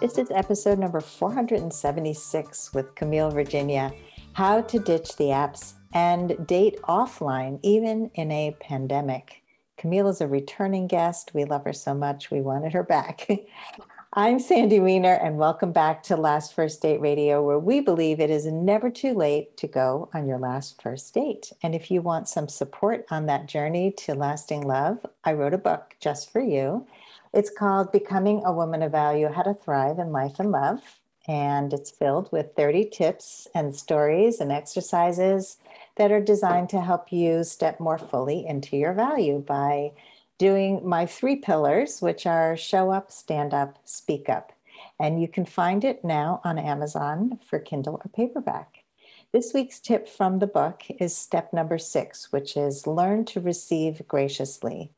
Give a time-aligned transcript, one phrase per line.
[0.00, 3.92] This is episode number 476 with Camille Virginia
[4.34, 9.42] How to Ditch the Apps and Date Offline, even in a pandemic.
[9.76, 11.32] Camille is a returning guest.
[11.34, 13.28] We love her so much, we wanted her back.
[14.12, 18.30] I'm Sandy Weiner, and welcome back to Last First Date Radio, where we believe it
[18.30, 21.52] is never too late to go on your last first date.
[21.60, 25.58] And if you want some support on that journey to lasting love, I wrote a
[25.58, 26.86] book just for you.
[27.32, 30.80] It's called Becoming a Woman of Value How to Thrive in Life and Love.
[31.26, 35.58] And it's filled with 30 tips and stories and exercises
[35.96, 39.92] that are designed to help you step more fully into your value by
[40.38, 44.52] doing my three pillars, which are show up, stand up, speak up.
[44.98, 48.84] And you can find it now on Amazon for Kindle or paperback.
[49.30, 54.08] This week's tip from the book is step number six, which is learn to receive
[54.08, 54.92] graciously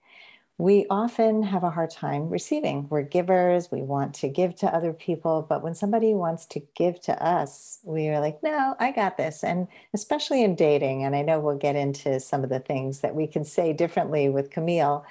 [0.61, 2.87] we often have a hard time receiving.
[2.91, 7.01] We're givers, we want to give to other people, but when somebody wants to give
[7.03, 9.43] to us, we are like, no, I got this.
[9.43, 13.15] And especially in dating, and I know we'll get into some of the things that
[13.15, 15.07] we can say differently with Camille,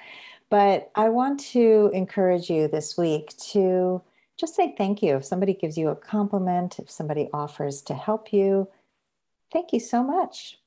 [0.50, 4.02] but I want to encourage you this week to
[4.38, 5.16] just say thank you.
[5.16, 8.68] If somebody gives you a compliment, if somebody offers to help you,
[9.52, 10.59] thank you so much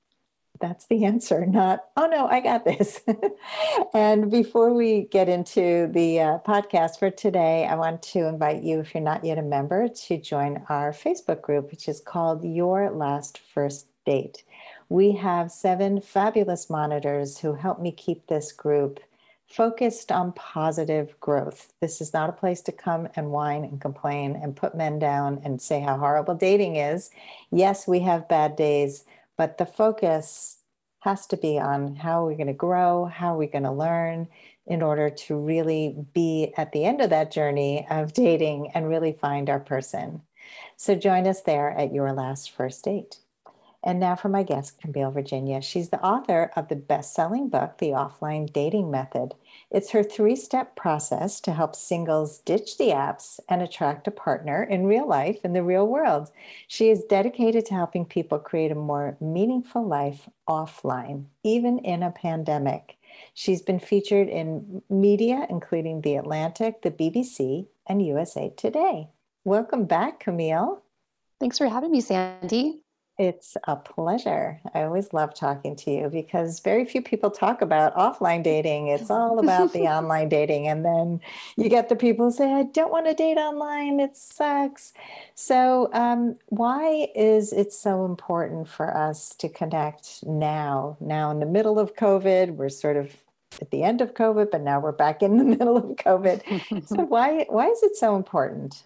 [0.63, 3.01] that's the answer, not, oh no, I got this.
[3.93, 8.79] and before we get into the uh, podcast for today, I want to invite you,
[8.79, 12.89] if you're not yet a member, to join our Facebook group, which is called Your
[12.91, 14.43] Last First Date.
[14.87, 19.01] We have seven fabulous monitors who help me keep this group
[19.47, 21.73] focused on positive growth.
[21.81, 25.41] This is not a place to come and whine and complain and put men down
[25.43, 27.11] and say how horrible dating is.
[27.51, 29.03] Yes, we have bad days
[29.37, 30.59] but the focus
[31.01, 34.27] has to be on how we're going to grow, how we're going to learn
[34.65, 39.11] in order to really be at the end of that journey of dating and really
[39.11, 40.21] find our person.
[40.77, 43.17] So join us there at your last first date.
[43.83, 45.61] And now for my guest, Camille Virginia.
[45.61, 49.33] She's the author of the best selling book, The Offline Dating Method.
[49.73, 54.61] It's her three step process to help singles ditch the apps and attract a partner
[54.61, 56.29] in real life, in the real world.
[56.67, 62.11] She is dedicated to helping people create a more meaningful life offline, even in a
[62.11, 62.97] pandemic.
[63.33, 69.09] She's been featured in media, including The Atlantic, the BBC, and USA Today.
[69.43, 70.83] Welcome back, Camille.
[71.39, 72.82] Thanks for having me, Sandy.
[73.19, 74.59] It's a pleasure.
[74.73, 78.87] I always love talking to you because very few people talk about offline dating.
[78.87, 80.67] It's all about the online dating.
[80.67, 81.21] And then
[81.55, 83.99] you get the people who say, I don't want to date online.
[83.99, 84.93] It sucks.
[85.35, 90.97] So, um, why is it so important for us to connect now?
[90.99, 93.15] Now, in the middle of COVID, we're sort of
[93.61, 96.87] at the end of COVID, but now we're back in the middle of COVID.
[96.87, 98.81] so, why, why is it so important?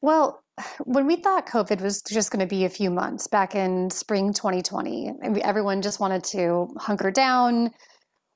[0.00, 0.43] Well,
[0.84, 4.32] when we thought COVID was just going to be a few months back in spring
[4.32, 7.70] 2020, everyone just wanted to hunker down,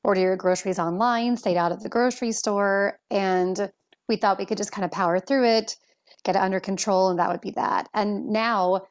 [0.05, 3.71] order your groceries online, stay out of the grocery store, and
[4.09, 5.77] we thought we could just kind of power through it,
[6.25, 7.89] get it under control, and that would be that.
[7.95, 8.83] And now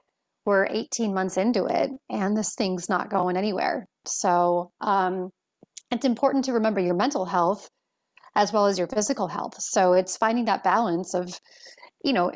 [0.46, 3.88] we're 18 months into it, and this thing's not going anywhere.
[4.06, 5.32] So um,
[5.92, 7.70] it's important to remember your mental health
[8.36, 9.60] as well as your physical health.
[9.60, 11.40] So it's finding that balance of,
[12.04, 12.32] you know,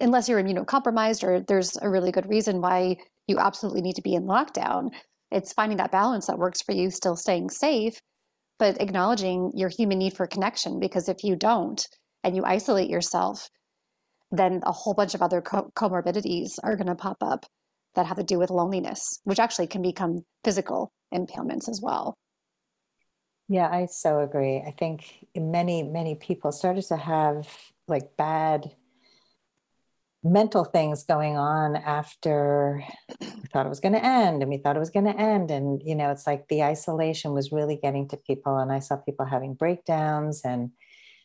[0.00, 2.96] unless you're immunocompromised or there's a really good reason why
[3.26, 4.90] you absolutely need to be in lockdown,
[5.30, 8.00] it's finding that balance that works for you, still staying safe,
[8.58, 10.78] but acknowledging your human need for connection.
[10.78, 11.86] Because if you don't
[12.22, 13.48] and you isolate yourself,
[14.30, 17.46] then a whole bunch of other co- comorbidities are going to pop up
[17.94, 22.14] that have to do with loneliness, which actually can become physical impairments as well.
[23.48, 24.62] Yeah, I so agree.
[24.66, 27.46] I think many, many people started to have
[27.86, 28.74] like bad
[30.24, 32.82] mental things going on after
[33.20, 35.50] we thought it was going to end and we thought it was going to end.
[35.50, 38.96] And you know it's like the isolation was really getting to people and i saw
[38.96, 40.40] people having breakdowns.
[40.44, 40.70] And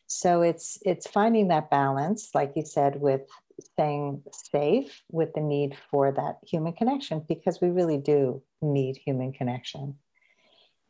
[0.07, 3.21] so it's it's finding that balance like you said with
[3.61, 9.31] staying safe with the need for that human connection because we really do need human
[9.31, 9.95] connection.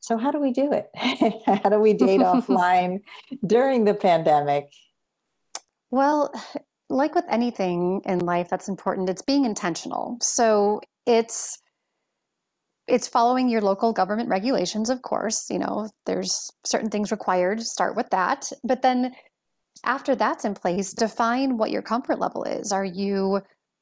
[0.02, 0.90] So how do we do it?
[1.46, 3.02] How do we date offline
[3.46, 4.72] during the pandemic?
[5.92, 6.34] Well
[6.90, 10.18] like with anything in life that's important, it's being intentional.
[10.22, 11.60] So it's
[12.88, 15.46] it's following your local government regulations, of course.
[15.50, 17.62] You know, there's certain things required.
[17.62, 19.14] Start with that, but then
[19.86, 22.72] after that's in place, define what your comfort level is.
[22.72, 23.42] Are you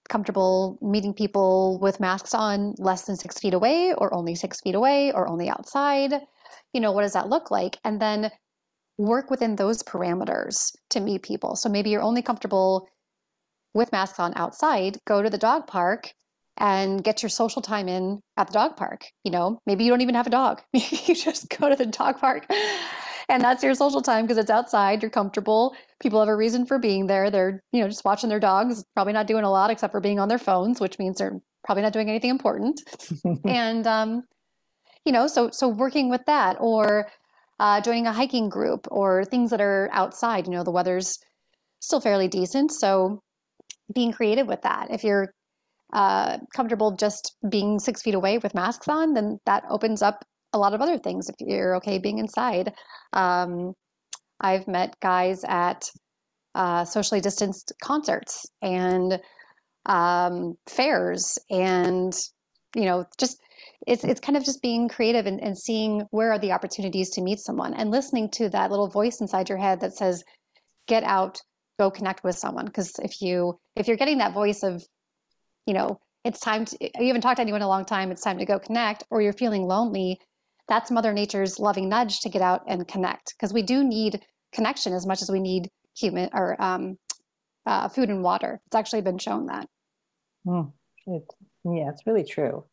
[0.09, 4.75] comfortable meeting people with masks on less than six feet away, or only six feet
[4.75, 6.13] away, or only outside?
[6.73, 7.77] You know, what does that look like?
[7.83, 8.31] And then
[8.97, 11.55] work within those parameters to meet people.
[11.55, 12.87] So maybe you're only comfortable
[13.77, 16.11] with masks on outside, go to the dog park
[16.57, 19.05] and get your social time in at the dog park.
[19.23, 20.61] You know, maybe you don't even have a dog.
[20.73, 22.47] you just go to the dog park
[23.29, 25.75] and that's your social time because it's outside, you're comfortable.
[26.01, 27.29] People have a reason for being there.
[27.29, 30.19] They're, you know, just watching their dogs, probably not doing a lot except for being
[30.19, 32.81] on their phones, which means they're probably not doing anything important.
[33.45, 34.23] and um,
[35.05, 37.09] you know, so so working with that or
[37.59, 40.45] uh, joining a hiking group or things that are outside.
[40.45, 41.19] You know, the weather's
[41.79, 43.21] still fairly decent, so
[43.93, 44.87] being creative with that.
[44.91, 45.33] If you're
[45.93, 50.23] uh, comfortable just being six feet away with masks on, then that opens up
[50.53, 52.73] a lot of other things if you're okay being inside.
[53.13, 53.73] Um,
[54.39, 55.89] I've met guys at
[56.55, 59.19] uh, socially distanced concerts and
[59.85, 62.13] um, fairs, and
[62.75, 63.39] you know, just
[63.85, 67.21] it's it's kind of just being creative and, and seeing where are the opportunities to
[67.21, 70.23] meet someone and listening to that little voice inside your head that says,
[70.87, 71.41] "Get out,
[71.79, 74.83] go connect with someone." Because if you if you're getting that voice of,
[75.65, 78.21] you know, it's time to you haven't talked to anyone in a long time, it's
[78.21, 80.19] time to go connect, or you're feeling lonely,
[80.67, 84.93] that's Mother Nature's loving nudge to get out and connect because we do need connection
[84.93, 86.97] as much as we need human or um,
[87.65, 88.59] uh, food and water.
[88.67, 89.67] It's actually been shown that.
[90.45, 90.71] Mm,
[91.07, 91.23] it,
[91.65, 92.65] yeah, it's really true.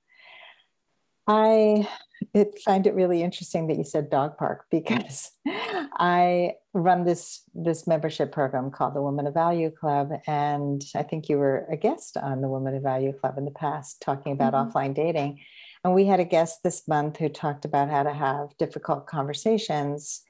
[1.26, 1.88] I
[2.32, 7.86] it, find it really interesting that you said dog park because I run this this
[7.86, 12.16] membership program called the Woman of Value Club, and I think you were a guest
[12.16, 14.76] on the Woman of Value Club in the past, talking about mm-hmm.
[14.76, 15.40] offline dating.
[15.84, 20.22] And we had a guest this month who talked about how to have difficult conversations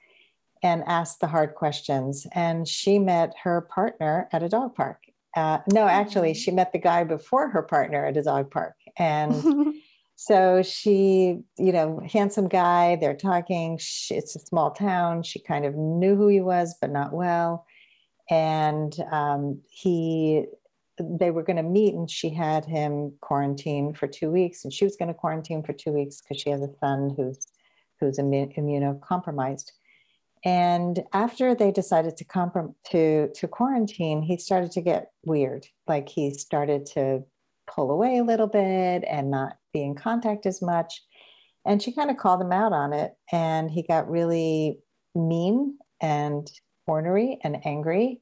[0.65, 2.27] and ask the hard questions.
[2.33, 5.05] And she met her partner at a dog park.
[5.37, 6.41] Uh, no, actually, mm-hmm.
[6.41, 8.75] she met the guy before her partner at a dog park.
[8.97, 9.35] And
[10.17, 13.79] so she, you know, handsome guy, they're talking.
[13.79, 15.23] She, it's a small town.
[15.23, 17.67] She kind of knew who he was, but not well.
[18.31, 20.47] And um, he
[20.99, 24.85] they were going to meet and she had him quarantine for two weeks and she
[24.85, 27.49] was going to quarantine for two weeks because she has a son who's
[27.99, 29.73] who's immunocompromised
[30.45, 36.09] and after they decided to comprom- to to quarantine he started to get weird like
[36.09, 37.25] he started to
[37.67, 41.03] pull away a little bit and not be in contact as much
[41.65, 44.79] and she kind of called him out on it and he got really
[45.15, 46.51] mean and
[46.87, 48.21] ornery and angry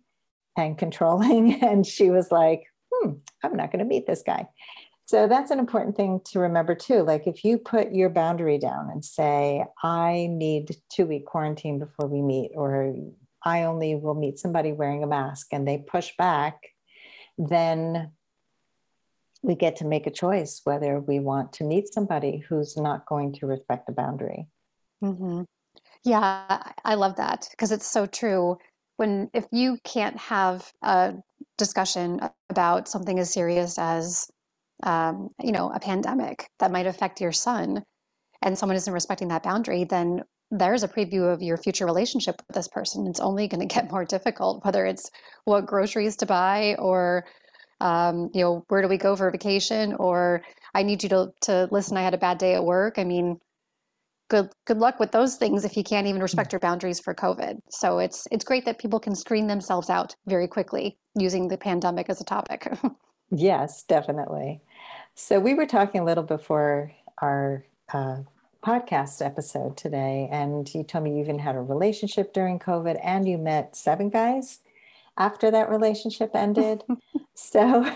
[0.57, 1.63] and controlling.
[1.63, 3.13] And she was like, hmm,
[3.43, 4.47] I'm not going to meet this guy.
[5.07, 7.03] So that's an important thing to remember too.
[7.03, 12.07] Like if you put your boundary down and say, I need two week quarantine before
[12.07, 12.95] we meet, or
[13.45, 16.61] I only will meet somebody wearing a mask and they push back,
[17.37, 18.13] then
[19.43, 23.33] we get to make a choice whether we want to meet somebody who's not going
[23.35, 24.47] to respect the boundary.
[25.03, 25.43] Mm-hmm.
[26.05, 28.59] Yeah, I love that because it's so true
[28.97, 31.15] when if you can't have a
[31.59, 34.29] discussion about something as serious as
[34.83, 37.83] um, you know a pandemic that might affect your son
[38.43, 42.55] and someone isn't respecting that boundary then there's a preview of your future relationship with
[42.55, 45.11] this person it's only going to get more difficult whether it's
[45.45, 47.25] what groceries to buy or
[47.83, 50.43] um, you know where do we go for vacation or
[50.75, 53.39] i need you to, to listen i had a bad day at work i mean
[54.33, 56.53] good good luck with those things if you can't even respect mm.
[56.53, 57.61] your boundaries for COVID.
[57.69, 62.09] So it's it's great that people can screen themselves out very quickly using the pandemic
[62.09, 62.67] as a topic.
[63.31, 64.63] yes, definitely.
[65.15, 68.21] So we were talking a little before our uh,
[68.65, 73.29] podcast episode today, and you told me you even had a relationship during COVID, and
[73.29, 74.61] you met seven guys
[75.17, 76.83] after that relationship ended.
[77.35, 77.95] so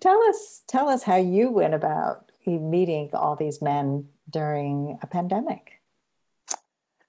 [0.00, 5.80] tell us tell us how you went about meeting all these men during a pandemic?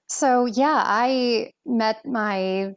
[0.08, 2.74] So, yeah, I met my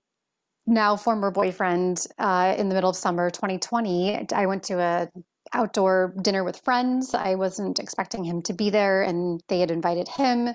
[0.65, 4.32] now former boyfriend uh, in the middle of summer 2020.
[4.34, 5.10] I went to a
[5.53, 7.13] outdoor dinner with friends.
[7.13, 10.50] I wasn't expecting him to be there, and they had invited him,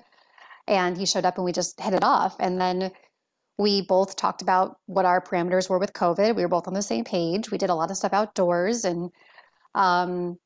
[0.67, 2.37] and he showed up, and we just hit it off.
[2.41, 2.91] And then
[3.59, 6.35] we both talked about what our parameters were with COVID.
[6.35, 7.51] We were both on the same page.
[7.51, 9.11] We did a lot of stuff outdoors, and
[9.75, 10.39] um,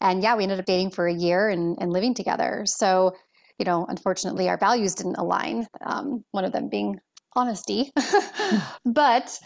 [0.00, 2.62] and yeah, we ended up dating for a year and, and living together.
[2.66, 3.14] So,
[3.58, 5.66] you know, unfortunately, our values didn't align.
[5.84, 6.98] Um, one of them being
[7.36, 7.92] honesty,
[8.84, 9.38] but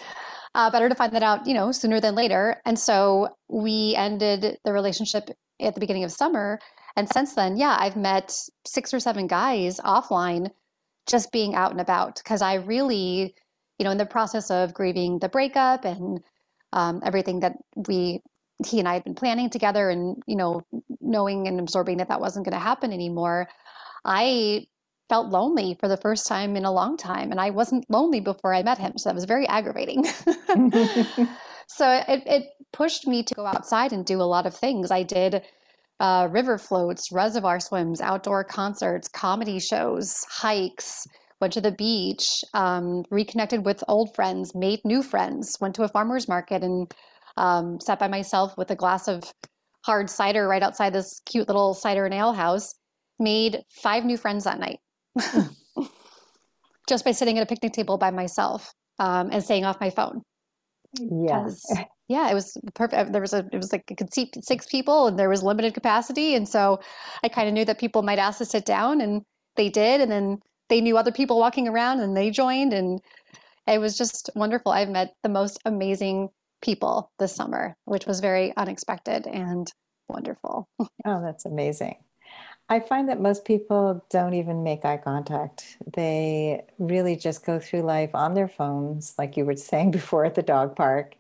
[0.55, 2.57] uh, better to find that out, you know, sooner than later.
[2.65, 5.31] And so we ended the relationship
[5.61, 6.61] at the beginning of summer.
[6.97, 10.51] And since then, yeah, I've met six or seven guys offline
[11.07, 13.35] just being out and about because I really,
[13.79, 16.21] you know, in the process of grieving the breakup and
[16.73, 17.57] um, everything that
[17.89, 18.21] we
[18.65, 20.63] he and I had been planning together and, you know,
[21.01, 23.49] knowing and absorbing that that wasn't going to happen anymore,
[24.05, 24.67] I
[25.09, 27.31] felt lonely for the first time in a long time.
[27.31, 28.93] And I wasn't lonely before I met him.
[28.97, 30.05] So that was very aggravating.
[31.67, 34.91] so it, it pushed me to go outside and do a lot of things.
[34.91, 35.43] I did
[36.01, 41.07] uh, river floats, reservoir swims, outdoor concerts, comedy shows, hikes,
[41.41, 45.89] went to the beach, um, reconnected with old friends, made new friends, went to a
[45.89, 46.93] farmer's market and
[47.37, 49.25] um, sat by myself with a glass of
[49.85, 52.75] hard cider right outside this cute little cider and ale house,
[53.19, 54.79] made five new friends that night
[56.89, 60.23] just by sitting at a picnic table by myself um, and staying off my phone.
[60.99, 61.49] Yeah.
[62.09, 63.13] Yeah, it was perfect.
[63.13, 65.75] There was a, it was like I could seat six people and there was limited
[65.75, 66.35] capacity.
[66.35, 66.81] And so
[67.23, 69.23] I kind of knew that people might ask to sit down and
[69.57, 70.01] they did.
[70.01, 72.75] And then they knew other people walking around and they joined.
[72.75, 73.01] And
[73.67, 74.73] it was just wonderful.
[74.73, 76.29] I've met the most amazing
[76.63, 79.71] people this summer, which was very unexpected and
[80.09, 80.69] wonderful.
[81.07, 81.97] Oh, that's amazing.
[82.71, 85.77] I find that most people don't even make eye contact.
[85.93, 90.35] They really just go through life on their phones, like you were saying before at
[90.35, 91.15] the dog park,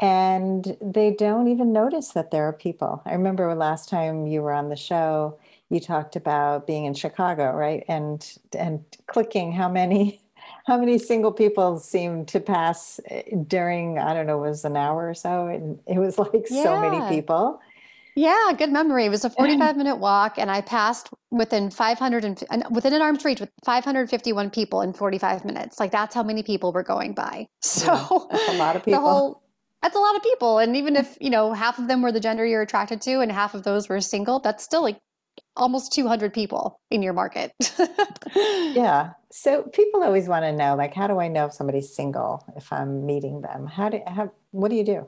[0.00, 3.02] and they don't even notice that there are people.
[3.04, 5.38] I remember last time you were on the show,
[5.70, 7.84] you talked about being in Chicago, right?
[7.88, 8.26] And
[8.56, 10.20] and clicking how many
[10.66, 15.08] how many single people seemed to pass eh, during I don't know, was an hour
[15.08, 16.62] or so, and it was like yeah.
[16.62, 17.60] so many people.
[18.14, 19.04] Yeah, good memory.
[19.04, 23.24] It was a 45 minute walk, and I passed within 500 and within an arm's
[23.24, 25.80] reach with 551 people in 45 minutes.
[25.80, 27.48] Like that's how many people were going by.
[27.60, 29.00] So yeah, a lot of people.
[29.00, 29.42] The whole,
[29.82, 32.20] that's a lot of people, and even if you know half of them were the
[32.20, 34.98] gender you're attracted to, and half of those were single, that's still like
[35.56, 37.52] almost 200 people in your market.
[38.36, 39.10] yeah.
[39.30, 42.72] So people always want to know, like, how do I know if somebody's single if
[42.72, 43.66] I'm meeting them?
[43.66, 45.06] How do how what do you do?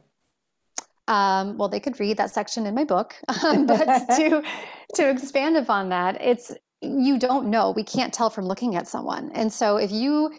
[1.09, 3.85] Um, well, they could read that section in my book, um, but
[4.17, 4.43] to
[4.95, 7.73] to expand upon that, it's you don't know.
[7.73, 10.33] We can't tell from looking at someone, and so if you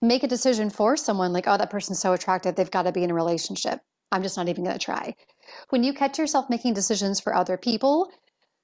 [0.00, 3.04] make a decision for someone, like, oh, that person's so attractive, they've got to be
[3.04, 3.80] in a relationship.
[4.12, 5.14] I'm just not even going to try.
[5.70, 8.10] When you catch yourself making decisions for other people,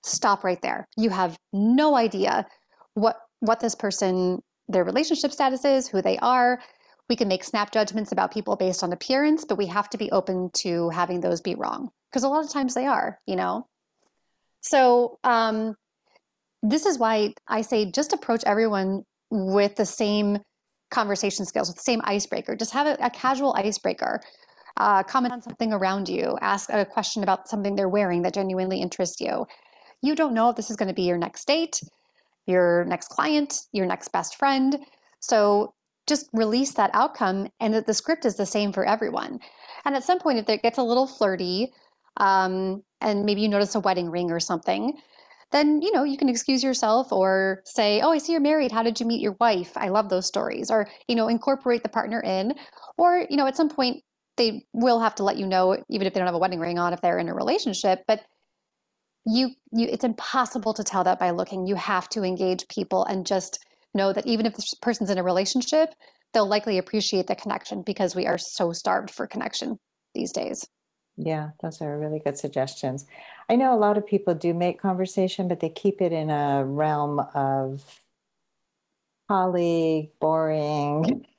[0.03, 0.87] stop right there.
[0.97, 2.47] You have no idea
[2.95, 6.59] what what this person their relationship status is, who they are,
[7.09, 10.11] we can make snap judgments about people based on appearance, but we have to be
[10.11, 13.67] open to having those be wrong because a lot of times they are, you know?
[14.63, 15.75] So, um,
[16.63, 20.39] this is why I say just approach everyone with the same
[20.95, 22.55] conversation skills, with the same icebreaker.
[22.57, 24.21] Just have a, a casual icebreaker.
[24.77, 26.37] Uh, comment on something around you.
[26.41, 29.47] Ask a question about something they're wearing that genuinely interests you.
[30.03, 31.81] You don't know if this is going to be your next date,
[32.47, 34.79] your next client, your next best friend.
[35.21, 35.75] So
[36.07, 39.39] just release that outcome and that the script is the same for everyone.
[39.85, 41.73] And at some point, if it gets a little flirty,
[42.19, 44.93] um, and maybe you notice a wedding ring or something,
[45.55, 48.73] then you know you can excuse yourself or say, "Oh, I see you're married.
[48.73, 50.71] How did you meet your wife?" I love those stories.
[50.71, 52.55] Or you know, incorporate the partner in.
[52.99, 54.03] Or you know, at some point
[54.37, 56.79] they will have to let you know, even if they don't have a wedding ring
[56.79, 58.03] on, if they're in a relationship.
[58.09, 58.21] But
[59.27, 61.67] you, you, it's impossible to tell that by looking.
[61.67, 65.23] You have to engage people and just know that even if this person's in a
[65.23, 65.91] relationship,
[66.33, 69.79] they'll likely appreciate the connection because we are so starved for connection
[70.15, 70.67] these days.
[71.17, 73.07] Yeah, those are really good suggestions.
[73.49, 76.65] I know a lot of people do make conversation, but they keep it in a
[76.65, 78.01] realm of
[79.29, 81.27] colleague, boring.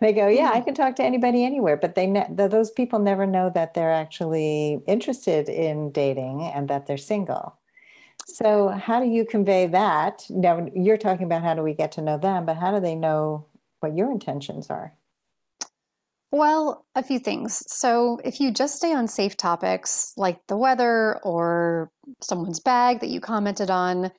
[0.00, 0.64] They go, yeah, I mm-hmm.
[0.64, 4.80] can talk to anybody anywhere, but they ne- those people never know that they're actually
[4.86, 7.56] interested in dating and that they're single.
[8.26, 10.26] So, how do you convey that?
[10.28, 12.94] Now, you're talking about how do we get to know them, but how do they
[12.94, 13.46] know
[13.80, 14.92] what your intentions are?
[16.30, 17.62] Well, a few things.
[17.68, 23.08] So, if you just stay on safe topics like the weather or someone's bag that
[23.08, 24.10] you commented on,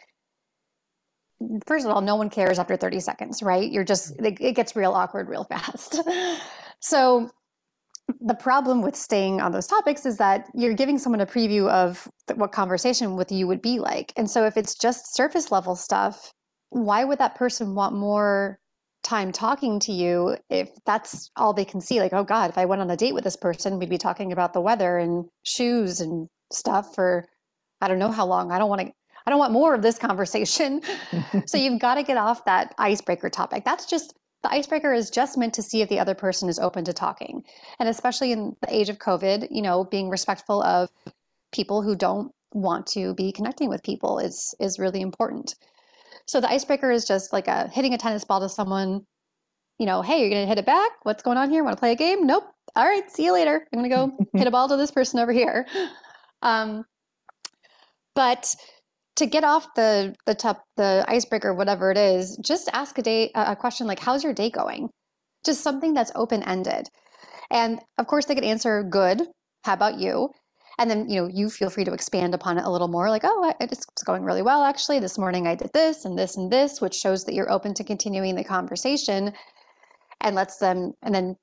[1.67, 3.71] first of all, no one cares after 30 seconds, right?
[3.71, 4.37] You're just, mm.
[4.39, 6.01] it gets real awkward real fast.
[6.79, 7.29] so,
[8.21, 12.07] the problem with staying on those topics is that you're giving someone a preview of
[12.35, 14.11] what conversation with you would be like.
[14.17, 16.33] And so if it's just surface level stuff,
[16.69, 18.59] why would that person want more
[19.03, 21.99] time talking to you if that's all they can see?
[21.99, 24.31] Like, oh God, if I went on a date with this person, we'd be talking
[24.31, 27.25] about the weather and shoes and stuff for
[27.81, 28.51] I don't know how long.
[28.51, 28.91] I don't want to
[29.25, 30.81] I don't want more of this conversation.
[31.45, 33.63] so you've got to get off that icebreaker topic.
[33.63, 36.85] That's just the icebreaker is just meant to see if the other person is open
[36.85, 37.43] to talking.
[37.79, 40.89] And especially in the age of COVID, you know, being respectful of
[41.51, 45.55] people who don't want to be connecting with people is is really important.
[46.29, 49.01] So the icebreaker is just like a hitting a tennis ball to someone,
[49.79, 50.91] you know, hey, you're gonna hit it back?
[51.01, 51.63] What's going on here?
[51.63, 52.27] Want to play a game?
[52.27, 52.43] Nope.
[52.75, 53.65] All right, see you later.
[53.73, 55.65] I'm gonna go hit a ball to this person over here.
[56.43, 56.85] Um,
[58.13, 58.55] but
[59.15, 63.31] to get off the the top the icebreaker whatever it is just ask a day
[63.33, 64.87] a question like how's your day going
[65.43, 66.87] just something that's open ended
[67.51, 69.21] and of course they could answer good
[69.65, 70.29] how about you
[70.79, 73.21] and then you know you feel free to expand upon it a little more like
[73.23, 74.99] oh it's going really well actually.
[74.99, 77.83] This morning i did this and this and this which shows that you're open to
[77.83, 79.33] continuing the conversation
[80.21, 81.35] and lets them and then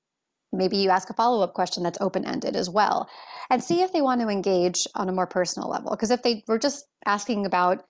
[0.53, 3.09] maybe you ask a follow-up question that's open-ended as well
[3.51, 5.91] and see if they want to engage on a more personal level.
[5.91, 7.85] Because if they were just asking about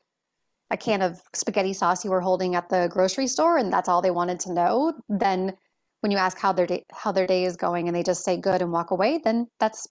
[0.70, 4.02] a can of spaghetti sauce you were holding at the grocery store and that's all
[4.02, 5.52] they wanted to know then
[6.00, 8.36] when you ask how their day how their day is going and they just say
[8.36, 9.86] good and walk away then that's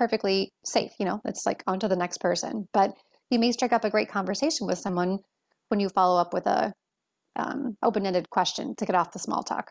[0.00, 2.66] perfectly safe you know it's like on to the next person.
[2.72, 2.94] But
[3.30, 5.18] you may strike up a great conversation with someone
[5.68, 6.72] when you follow up with a
[7.36, 9.70] um, open-ended question to get off the small talk.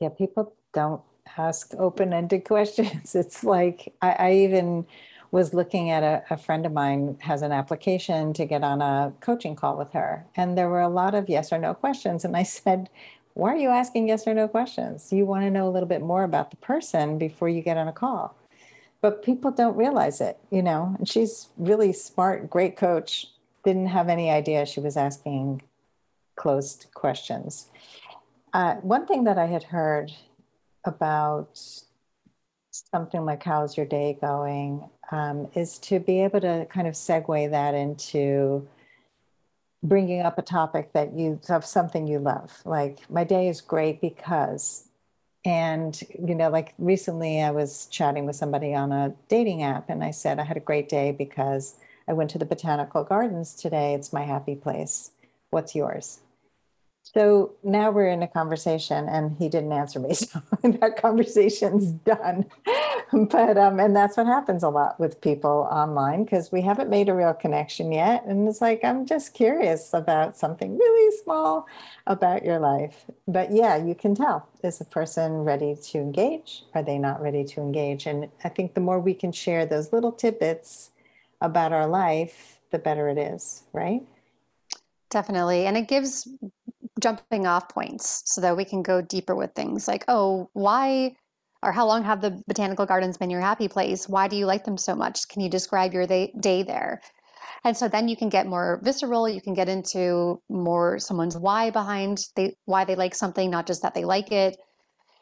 [0.00, 1.02] Yeah people don't
[1.36, 3.14] ask open-ended questions.
[3.14, 4.86] It's like i, I even
[5.30, 9.12] was looking at a, a, friend of mine has an application to get on a
[9.20, 12.36] coaching call with her and there were a lot of yes or no questions and
[12.36, 12.88] i said
[13.34, 15.12] why are you asking yes or no questions?
[15.12, 17.88] You want to know a little bit more about the person before you get on
[17.88, 18.36] a call
[19.04, 20.96] but people don't realize it you know?
[20.98, 23.26] And she's really smart great coach.
[23.62, 25.60] Didn't have any idea she was asking
[26.36, 27.68] closed questions.
[28.54, 30.10] Uh, one thing that i had heard
[30.86, 31.60] about
[32.70, 34.88] something like how's your day going?
[35.10, 38.66] Um, is to be able to kind of segue that into
[39.82, 42.62] bringing up a topic that you of something you love.
[42.64, 44.88] Like my day is great because
[45.44, 50.02] and you know like recently i was chatting with somebody on a dating app and
[50.02, 51.76] i said i had a great day because
[52.08, 53.94] i went to the botanical gardens today.
[53.94, 55.10] It's my happy place.
[55.50, 56.20] What's yours
[57.12, 60.14] so now we're in a conversation, and he didn't answer me.
[60.24, 62.46] So that conversation's done.
[63.12, 67.10] but um, and that's what happens a lot with people online because we haven't made
[67.10, 68.24] a real connection yet.
[68.24, 71.66] And it's like I'm just curious about something really small
[72.06, 73.04] about your life.
[73.28, 76.64] But yeah, you can tell is a person ready to engage?
[76.74, 78.06] Are they not ready to engage?
[78.06, 80.90] And I think the more we can share those little tidbits
[81.42, 84.02] about our life, the better it is, right?
[85.10, 85.66] Definitely.
[85.66, 86.26] And it gives
[87.04, 91.14] jumping off points so that we can go deeper with things like, oh, why
[91.62, 94.08] or how long have the botanical gardens been your happy place?
[94.08, 95.28] Why do you like them so much?
[95.28, 97.02] Can you describe your day, there?
[97.62, 99.28] And so then you can get more visceral.
[99.28, 103.82] You can get into more someone's why behind they why they like something, not just
[103.82, 104.56] that they like it.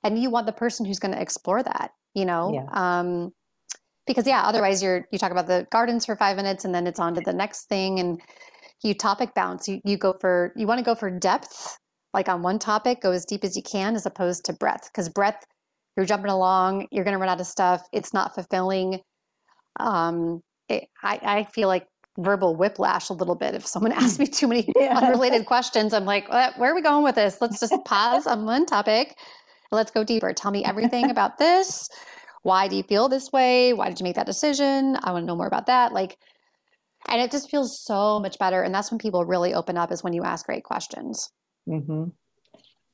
[0.05, 2.53] And you want the person who's going to explore that, you know.
[2.55, 2.69] Yeah.
[2.73, 3.33] Um,
[4.07, 7.01] because yeah, otherwise you're you talk about the gardens for five minutes and then it's
[7.01, 8.21] on to the next thing and
[8.83, 9.69] you topic bounce.
[9.69, 11.79] You you go for you want to go for depth,
[12.15, 14.91] like on one topic, go as deep as you can, as opposed to breadth.
[14.93, 15.45] Because breadth,
[15.97, 17.83] you're jumping along, you're going to run out of stuff.
[17.93, 19.01] It's not fulfilling.
[19.81, 21.87] Um, it, I I feel like
[22.19, 24.99] verbal whiplash a little bit if someone asks me too many yeah.
[24.99, 25.95] unrelated questions.
[25.95, 27.39] I'm like, where are we going with this?
[27.41, 29.17] Let's just pause on one topic.
[29.71, 30.33] Let's go deeper.
[30.33, 31.89] Tell me everything about this.
[32.43, 33.73] Why do you feel this way?
[33.73, 34.99] Why did you make that decision?
[35.03, 35.93] I want to know more about that.
[35.93, 36.19] Like
[37.09, 38.63] and it just feels so much better.
[38.63, 41.31] And that's when people really open up is when you ask great questions.
[41.69, 42.09] Mm-hmm.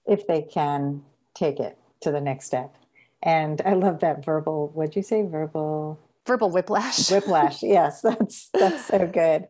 [0.06, 1.02] If they can
[1.34, 2.74] take it to the next step.
[3.22, 5.22] And I love that verbal, what'd you say?
[5.22, 7.10] Verbal verbal whiplash.
[7.10, 7.62] Whiplash.
[7.62, 9.48] Yes, that's that's so good.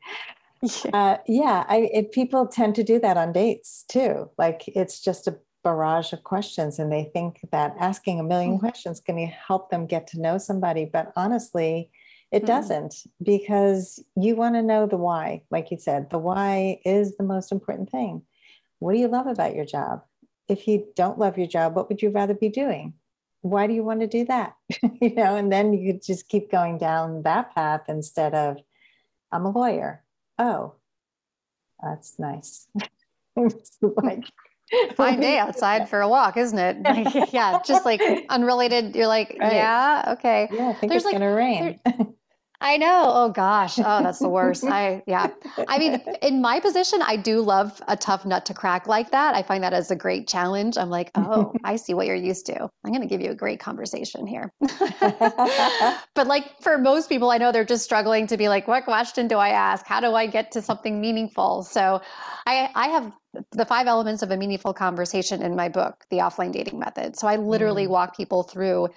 [0.63, 4.31] Yeah, uh, yeah I, it, people tend to do that on dates too.
[4.39, 8.59] Like it's just a barrage of questions, and they think that asking a 1000000 mm-hmm.
[8.59, 10.89] questions can help them get to know somebody.
[10.91, 11.91] But honestly,
[12.31, 12.47] it mm-hmm.
[12.47, 15.43] doesn't because you want to know the why.
[15.51, 18.23] Like you said, the why is the most important thing.
[18.81, 20.03] What do you love about your job?
[20.49, 22.95] If you don't love your job, what would you rather be doing?
[23.41, 24.55] Why do you want to do that?
[25.01, 28.59] you know, and then you could just keep going down that path instead of,
[29.33, 30.05] I'm a lawyer.
[30.39, 30.75] Oh,
[31.83, 32.69] that's nice.
[33.37, 34.25] like,
[34.95, 36.83] fine day outside for a walk, isn't it?
[36.83, 38.95] Like, yeah, just like unrelated.
[38.95, 39.53] You're like, right.
[39.55, 40.49] yeah, okay.
[40.53, 41.81] Yeah, I think There's it's like, gonna rain.
[42.61, 43.05] I know.
[43.07, 43.79] Oh gosh.
[43.89, 44.65] Oh, that's the worst.
[44.65, 45.29] I yeah.
[45.67, 49.35] I mean, in my position, I do love a tough nut to crack like that.
[49.35, 50.77] I find that as a great challenge.
[50.77, 52.69] I'm like, oh, I see what you're used to.
[52.85, 54.53] I'm going to give you a great conversation here.
[54.61, 59.27] but like for most people, I know they're just struggling to be like, what question
[59.27, 59.87] do I ask?
[59.87, 61.63] How do I get to something meaningful?
[61.63, 62.03] So,
[62.47, 63.13] I I have
[63.53, 67.17] the five elements of a meaningful conversation in my book, The Offline Dating Method.
[67.17, 67.91] So I literally mm.
[67.91, 68.89] walk people through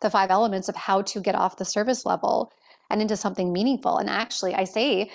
[0.00, 2.52] the five elements of how to get off the service level
[2.92, 3.98] and into something meaningful.
[3.98, 5.10] And actually, I say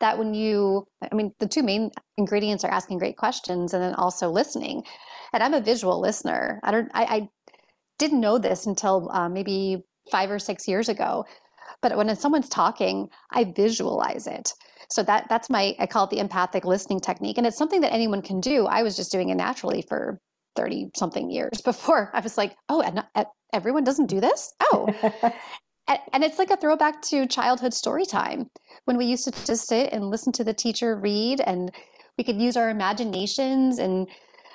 [0.00, 3.94] that when you, I mean, the two main ingredients are asking great questions and then
[3.94, 4.82] also listening.
[5.32, 6.58] And I'm a visual listener.
[6.64, 7.28] I don't, I, I
[7.98, 11.26] didn't know this until uh, maybe five or six years ago.
[11.82, 14.52] But when someone's talking, I visualize it.
[14.90, 17.92] So that that's my I call it the empathic listening technique, and it's something that
[17.92, 18.66] anyone can do.
[18.66, 20.18] I was just doing it naturally for
[20.56, 24.52] thirty something years before I was like, oh, and, and everyone doesn't do this.
[24.60, 24.88] Oh,
[26.12, 28.50] and, it's like a throwback to childhood story time
[28.84, 31.70] when we used to just sit and listen to the teacher read, and
[32.16, 34.08] we could use our imaginations and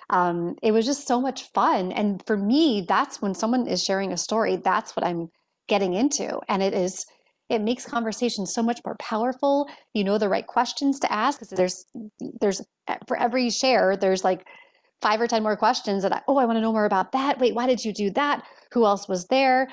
[0.10, 1.92] um, it was just so much fun.
[1.92, 5.30] And for me, that's when someone is sharing a story, that's what I'm
[5.68, 6.40] getting into.
[6.48, 7.06] And it is,
[7.50, 9.68] it makes conversation so much more powerful.
[9.94, 11.86] You know the right questions to ask because there's,
[12.40, 12.62] there's
[13.08, 14.46] for every share, there's like
[15.02, 17.40] five or 10 more questions that I, oh, I want to know more about that.
[17.40, 18.44] Wait, why did you do that?
[18.74, 19.68] Who else was there?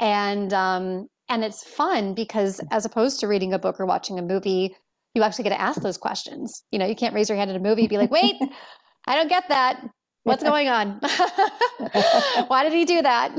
[0.00, 4.22] And, um, and it's fun because as opposed to reading a book or watching a
[4.22, 4.74] movie,
[5.14, 6.64] you actually get to ask those questions.
[6.72, 8.36] You know, you can't raise your hand in a movie and be like, wait,
[9.06, 9.86] I don't get that.
[10.24, 11.00] What's going on?
[12.48, 13.34] Why did he do that?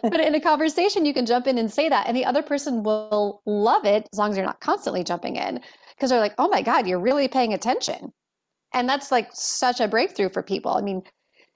[0.02, 2.82] but in a conversation, you can jump in and say that, and the other person
[2.82, 5.60] will love it as long as you're not constantly jumping in
[5.96, 8.12] because they're like, oh my God, you're really paying attention.
[8.74, 10.72] And that's like such a breakthrough for people.
[10.72, 11.02] I mean,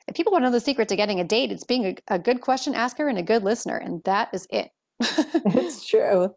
[0.09, 2.19] if people want to know the secret to getting a date, it's being a, a
[2.19, 4.71] good question asker and a good listener, and that is it.
[5.01, 6.35] it's true.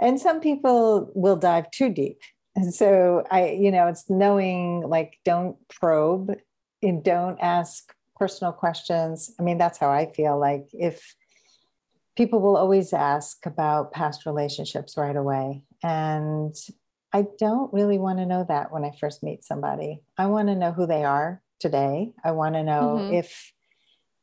[0.00, 2.20] And some people will dive too deep
[2.58, 6.34] and so I, you know, it's knowing like don't probe
[6.82, 9.32] and don't ask personal questions.
[9.38, 11.14] I mean, that's how I feel like if
[12.16, 15.62] people will always ask about past relationships right away.
[15.84, 16.52] And
[17.12, 20.02] I don't really want to know that when I first meet somebody.
[20.16, 22.12] I want to know who they are today.
[22.24, 23.14] I want to know mm-hmm.
[23.14, 23.52] if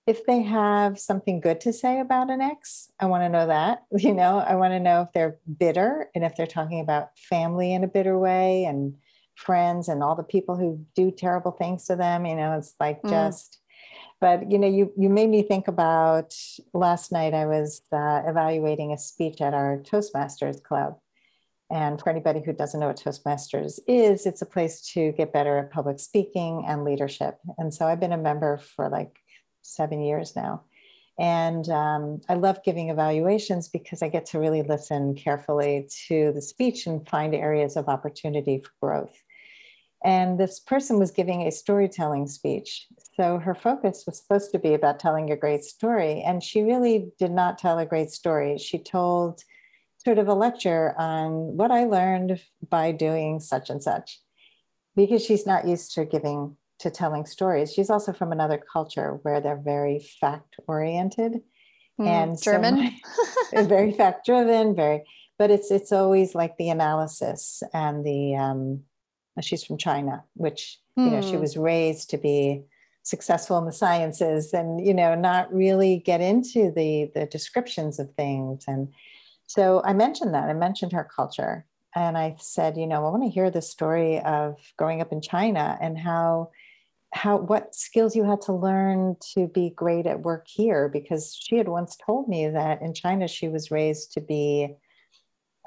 [0.07, 3.83] if they have something good to say about an ex, I want to know that.
[3.97, 7.73] You know, I want to know if they're bitter and if they're talking about family
[7.73, 8.95] in a bitter way and
[9.35, 12.25] friends and all the people who do terrible things to them.
[12.25, 13.09] You know, it's like mm.
[13.09, 13.59] just.
[14.21, 16.33] But you know, you you made me think about
[16.73, 17.33] last night.
[17.33, 20.97] I was uh, evaluating a speech at our Toastmasters club,
[21.71, 25.57] and for anybody who doesn't know what Toastmasters is, it's a place to get better
[25.57, 27.39] at public speaking and leadership.
[27.57, 29.17] And so I've been a member for like
[29.61, 30.63] seven years now.
[31.17, 36.41] And um, I love giving evaluations because I get to really listen carefully to the
[36.41, 39.15] speech and find areas of opportunity for growth.
[40.03, 42.85] And this person was giving a storytelling speech.
[43.15, 46.21] So her focus was supposed to be about telling a great story.
[46.21, 48.59] And she really did not tell a great story.
[48.59, 49.41] She told
[50.05, 52.39] sort of a lecture on what I learned
[52.69, 54.19] by doing such and such
[54.95, 57.73] because she's not used to giving to telling stories.
[57.73, 61.41] She's also from another culture where they're very fact oriented
[61.99, 62.91] mm, and German,
[63.51, 65.03] so very fact driven, very.
[65.37, 68.35] But it's it's always like the analysis and the.
[68.35, 68.83] Um,
[69.41, 71.05] she's from China, which mm.
[71.05, 71.41] you know she hmm.
[71.41, 72.63] was raised to be
[73.03, 78.11] successful in the sciences and you know not really get into the the descriptions of
[78.15, 78.87] things and
[79.47, 83.23] so i mentioned that i mentioned her culture and i said you know i want
[83.23, 86.49] to hear the story of growing up in china and how
[87.13, 91.55] how what skills you had to learn to be great at work here because she
[91.55, 94.75] had once told me that in china she was raised to be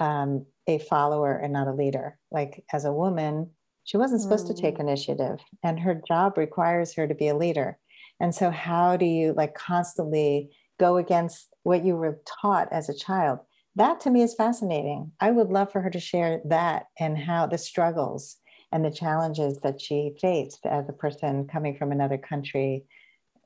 [0.01, 3.51] um, a follower and not a leader like as a woman
[3.85, 4.55] she wasn't supposed mm.
[4.55, 4.81] to take mm.
[4.81, 7.79] initiative and her job requires her to be a leader
[8.21, 12.95] and so how do you like constantly go against what you were taught as a
[12.95, 13.39] child
[13.79, 17.47] that to me is fascinating i would love for her to share that and how
[17.47, 18.37] the struggles
[18.73, 22.85] and the challenges that she faced as a person coming from another country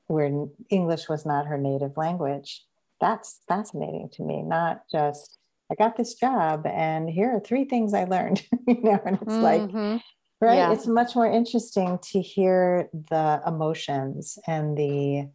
[0.07, 2.63] where English was not her native language.
[2.99, 5.37] That's fascinating to me, not just,
[5.71, 9.33] I got this job and here are three things I learned, you know, and it's
[9.33, 9.41] mm-hmm.
[9.41, 10.01] like,
[10.41, 10.55] right?
[10.55, 10.73] Yeah.
[10.73, 15.29] It's much more interesting to hear the emotions and the,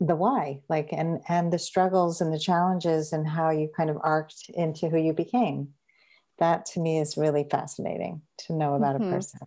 [0.00, 3.96] the why like and and the struggles and the challenges and how you kind of
[4.02, 5.68] arced into who you became
[6.38, 9.12] that to me is really fascinating to know about mm-hmm.
[9.12, 9.40] a person.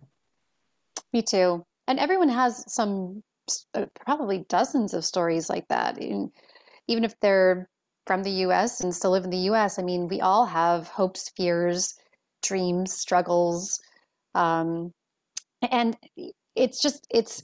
[1.12, 1.64] Me too.
[1.86, 3.22] And everyone has some,
[3.74, 6.00] uh, probably dozens of stories like that.
[6.00, 6.30] Even,
[6.86, 7.68] even if they're
[8.06, 11.30] from the US and still live in the US, I mean, we all have hopes,
[11.36, 11.94] fears,
[12.42, 13.80] dreams, struggles.
[14.34, 14.92] Um,
[15.70, 15.96] and
[16.54, 17.42] it's just, it's,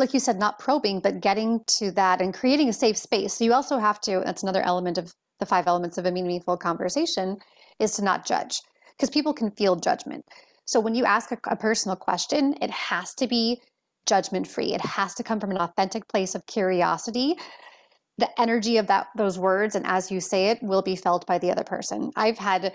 [0.00, 3.34] like you said, not probing, but getting to that and creating a safe space.
[3.34, 6.56] So you also have to, that's another element of the five elements of a meaningful
[6.56, 7.38] conversation,
[7.78, 8.60] is to not judge
[8.96, 10.24] because people can feel judgment.
[10.64, 13.60] So when you ask a, a personal question, it has to be
[14.06, 14.74] judgment free.
[14.74, 17.36] It has to come from an authentic place of curiosity.
[18.18, 21.38] The energy of that those words and as you say it will be felt by
[21.38, 22.10] the other person.
[22.16, 22.74] I've had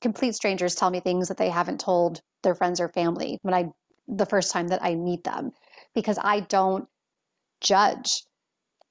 [0.00, 3.70] complete strangers tell me things that they haven't told their friends or family when I
[4.06, 5.52] the first time that I meet them
[5.94, 6.86] because I don't
[7.60, 8.22] judge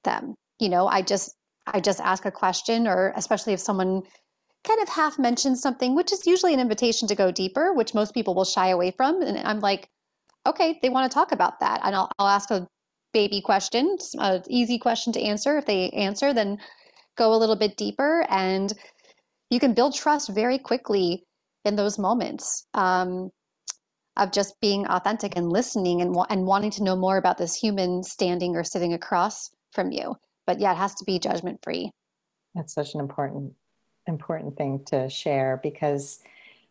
[0.04, 0.34] them.
[0.58, 1.34] You know, I just
[1.66, 4.02] I just ask a question or especially if someone
[4.64, 8.12] kind of half mentions something, which is usually an invitation to go deeper, which most
[8.12, 9.22] people will shy away from.
[9.22, 9.88] And I'm like,
[10.46, 11.80] okay, they want to talk about that.
[11.82, 12.66] And I'll, I'll ask a
[13.12, 15.56] baby question, an easy question to answer.
[15.56, 16.58] If they answer, then
[17.16, 18.26] go a little bit deeper.
[18.28, 18.72] And
[19.50, 21.24] you can build trust very quickly
[21.64, 23.30] in those moments um,
[24.20, 28.04] of just being authentic and listening and, and wanting to know more about this human
[28.04, 30.14] standing or sitting across from you.
[30.46, 31.90] But yeah, it has to be judgment free.
[32.54, 33.54] That's such an important
[34.06, 36.20] important thing to share because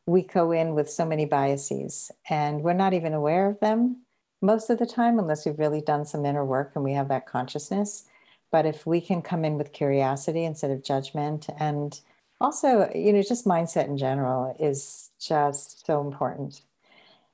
[0.06, 4.02] we go in with so many biases and we're not even aware of them
[4.42, 7.28] most of the time unless we've really done some inner work and we have that
[7.28, 8.06] consciousness
[8.52, 12.02] but if we can come in with curiosity instead of judgment and
[12.42, 16.62] also you know just mindset in general is just so important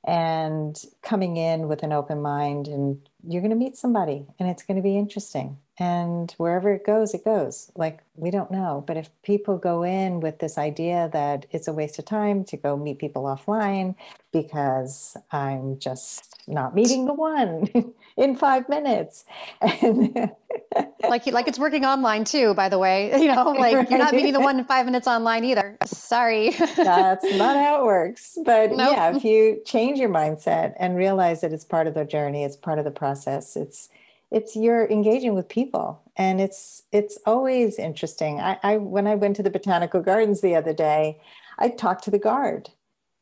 [0.05, 4.63] and coming in with an open mind and you're going to meet somebody and it's
[4.63, 5.57] going to be interesting.
[5.79, 7.71] And wherever it goes it goes.
[7.75, 8.83] Like we don't know.
[8.87, 12.57] But if people go in with this idea that it's a waste of time to
[12.57, 13.95] go meet people offline
[14.31, 17.67] because i'm just not meeting the one
[18.17, 19.25] in five minutes.
[19.61, 20.31] And
[21.09, 23.89] like like it's working online too by the way you know like right.
[23.89, 25.77] you're not meeting the one in five minutes online either.
[25.85, 26.49] Sorry.
[26.75, 28.37] That's not how it works.
[28.45, 28.91] But nope.
[28.95, 32.55] yeah if you change your mindset and realize that it's part of the journey it's
[32.55, 33.89] part of the process it's
[34.31, 36.01] it's you're engaging with people.
[36.17, 38.39] And it's it's always interesting.
[38.39, 41.19] I, I when i went to the botanical gardens the other day
[41.59, 42.69] i talked to the guard.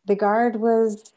[0.05, 1.13] The guard was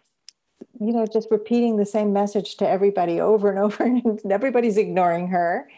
[0.81, 5.29] you know just repeating the same message to everybody over and over and everybody's ignoring
[5.29, 5.69] her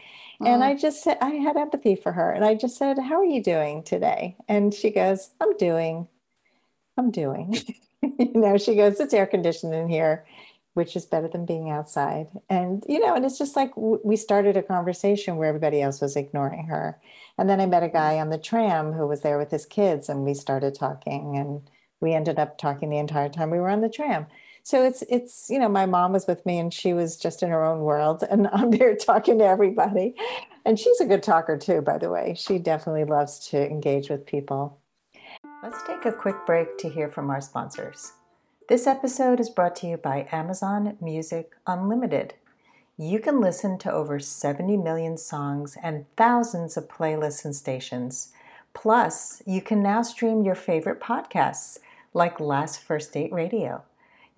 [0.40, 0.62] and mm-hmm.
[0.62, 3.42] i just said i had empathy for her and i just said how are you
[3.42, 6.08] doing today and she goes i'm doing
[6.96, 7.54] i'm doing
[8.02, 10.24] you know she goes it's air conditioned in here
[10.78, 12.28] which is better than being outside.
[12.48, 16.14] And, you know, and it's just like we started a conversation where everybody else was
[16.14, 17.00] ignoring her.
[17.36, 20.08] And then I met a guy on the tram who was there with his kids,
[20.08, 21.68] and we started talking, and
[22.00, 24.26] we ended up talking the entire time we were on the tram.
[24.68, 27.48] So it's, it's, you know, my mom was with me and she was just in
[27.48, 30.14] her own world, and I'm there talking to everybody.
[30.66, 32.34] And she's a good talker too, by the way.
[32.36, 34.78] She definitely loves to engage with people.
[35.62, 38.12] Let's take a quick break to hear from our sponsors.
[38.68, 42.34] This episode is brought to you by Amazon Music Unlimited.
[42.98, 48.32] You can listen to over 70 million songs and thousands of playlists and stations.
[48.74, 51.78] Plus, you can now stream your favorite podcasts
[52.12, 53.82] like Last First Date Radio.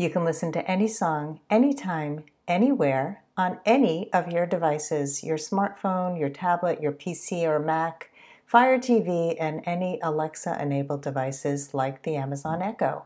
[0.00, 6.18] You can listen to any song, anytime, anywhere, on any of your devices your smartphone,
[6.18, 8.10] your tablet, your PC or Mac,
[8.46, 13.04] Fire TV, and any Alexa enabled devices like the Amazon Echo.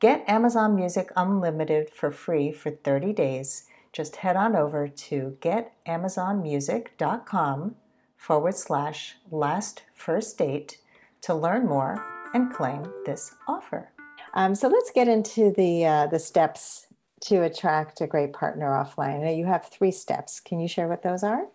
[0.00, 3.68] Get Amazon Music Unlimited for free for 30 days.
[3.92, 7.76] Just head on over to getamazonmusic.com
[8.16, 10.78] forward slash last first date
[11.20, 13.92] to learn more and claim this offer.
[14.36, 16.86] Um, so let's get into the uh, the steps
[17.22, 19.36] to attract a great partner offline.
[19.36, 20.40] You have three steps.
[20.40, 21.46] Can you share what those are?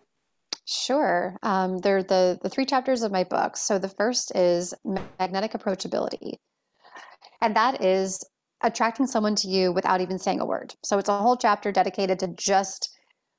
[0.66, 1.38] Sure.
[1.44, 3.56] Um, they're the, the three chapters of my book.
[3.56, 4.74] So the first is
[5.20, 6.34] magnetic approachability.
[7.42, 8.24] And that is
[8.64, 10.74] attracting someone to you without even saying a word.
[10.84, 12.98] So it's a whole chapter dedicated to just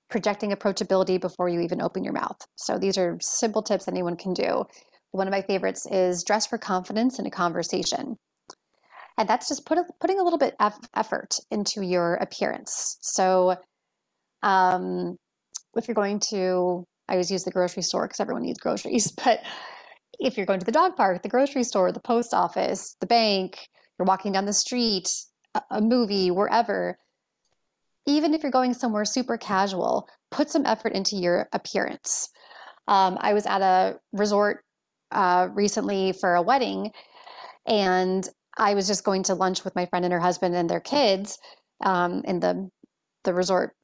[0.09, 2.39] projecting approachability before you even open your mouth.
[2.57, 4.65] So these are simple tips anyone can do.
[5.11, 8.17] One of my favorites is dress for confidence in a conversation.
[9.23, 12.99] And that's just put a, putting a little bit of effort into your appearance.
[13.03, 13.55] So
[14.43, 15.17] um,
[15.77, 19.39] if you're going to, I always use the grocery store because everyone needs groceries, but
[20.19, 23.69] if you're going to the dog park, the grocery store, the post office, the bank,
[23.97, 25.09] you're walking down the street,
[25.55, 26.99] a, a movie, wherever,
[28.09, 32.29] even if you're going somewhere super casual, put some effort into your appearance.
[32.89, 34.65] Um, I was at a resort
[35.13, 36.91] uh, recently for a wedding,
[37.69, 40.81] and I was just going to lunch with my friend and her husband and their
[40.81, 41.39] kids
[41.83, 42.69] um, in the
[43.25, 43.75] the resort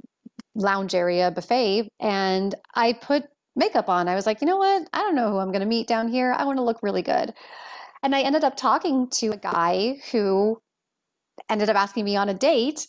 [0.54, 3.24] lounge area buffet, and I put
[3.59, 4.09] makeup on.
[4.09, 4.88] I was like, you know what?
[4.92, 6.33] I don't know who I'm going to meet down here.
[6.37, 7.35] I want to look really good.
[8.02, 10.61] And I ended up talking to a guy who
[11.50, 12.87] ended up asking me on a date.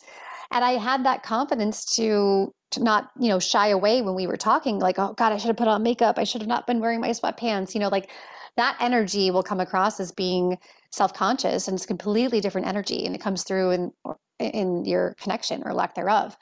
[0.52, 4.36] And I had that confidence to, to not, you know, shy away when we were
[4.36, 6.18] talking, like, oh God, I should have put on makeup.
[6.18, 7.74] I should have not been wearing my sweatpants.
[7.74, 8.10] You know, like
[8.56, 10.58] that energy will come across as being
[10.90, 13.92] self-conscious and it's completely different energy and it comes through in
[14.38, 16.36] in your connection or lack thereof.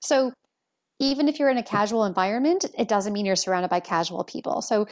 [0.00, 0.32] So
[0.98, 4.62] even if you're in a casual environment, it doesn't mean you're surrounded by casual people.
[4.62, 4.86] So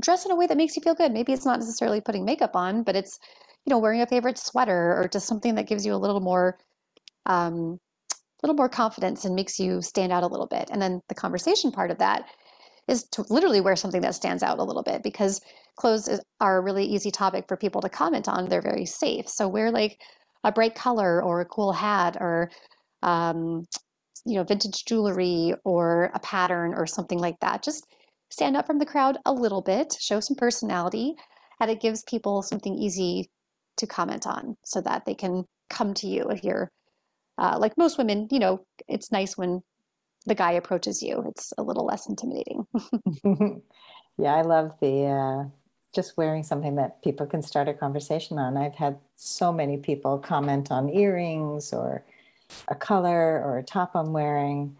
[0.00, 1.12] dress in a way that makes you feel good.
[1.12, 3.18] Maybe it's not necessarily putting makeup on, but it's,
[3.66, 6.58] you know, wearing a favorite sweater or just something that gives you a little more,
[7.26, 7.78] um,
[8.10, 10.70] a little more confidence and makes you stand out a little bit.
[10.72, 12.24] And then the conversation part of that
[12.86, 15.42] is to literally wear something that stands out a little bit because
[15.78, 16.08] clothes
[16.40, 18.48] are a really easy topic for people to comment on.
[18.48, 19.28] They're very safe.
[19.28, 20.02] So wear like
[20.44, 22.50] a bright color or a cool hat or
[23.02, 23.64] um,
[24.26, 27.62] you know vintage jewelry or a pattern or something like that.
[27.62, 27.86] Just
[28.30, 31.14] stand up from the crowd a little bit, show some personality,
[31.60, 33.30] and it gives people something easy
[33.76, 36.68] to comment on so that they can come to you if you're
[37.38, 39.62] uh, like most women, you know, it's nice when
[40.26, 41.22] the guy approaches you.
[41.28, 42.66] It's a little less intimidating.
[44.18, 45.48] yeah, I love the uh,
[45.94, 48.56] just wearing something that people can start a conversation on.
[48.56, 52.04] I've had so many people comment on earrings or
[52.68, 54.76] a color or a top I'm wearing,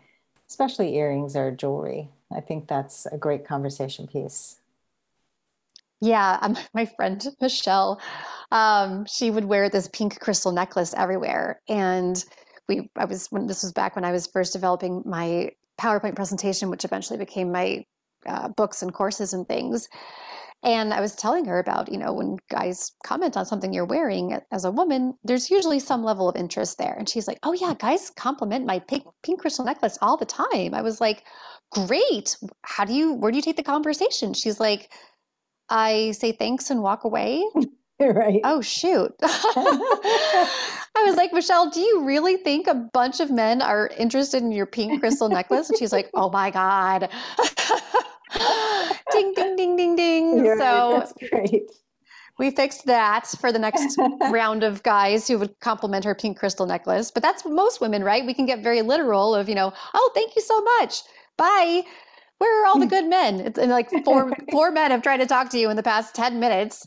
[0.48, 2.08] especially earrings or jewelry.
[2.34, 4.60] I think that's a great conversation piece.
[6.00, 8.00] Yeah, um, my friend Michelle,
[8.52, 12.22] um, she would wear this pink crystal necklace everywhere, and
[12.68, 16.70] we I was when this was back when I was first developing my PowerPoint presentation,
[16.70, 17.84] which eventually became my
[18.26, 19.88] uh, books and courses and things.
[20.64, 24.38] And I was telling her about, you know, when guys comment on something you're wearing
[24.50, 26.94] as a woman, there's usually some level of interest there.
[26.98, 30.74] And she's like, oh, yeah, guys compliment my pink, pink crystal necklace all the time.
[30.74, 31.24] I was like,
[31.70, 32.36] great.
[32.62, 34.34] How do you, where do you take the conversation?
[34.34, 34.90] She's like,
[35.70, 37.44] I say thanks and walk away.
[38.00, 38.40] right.
[38.42, 39.12] Oh, shoot.
[39.22, 44.50] I was like, Michelle, do you really think a bunch of men are interested in
[44.50, 45.68] your pink crystal necklace?
[45.68, 47.08] And she's like, oh my God.
[49.12, 50.44] ding, ding, ding, ding, ding.
[50.44, 50.98] You're so right.
[50.98, 51.70] that's great.
[52.38, 53.98] We fixed that for the next
[54.30, 57.10] round of guys who would compliment her pink crystal necklace.
[57.10, 58.24] But that's most women, right?
[58.24, 61.02] We can get very literal of, you know, oh, thank you so much.
[61.36, 61.82] Bye
[62.38, 63.52] where are all the good men?
[63.56, 66.38] And like four four men have tried to talk to you in the past 10
[66.38, 66.84] minutes,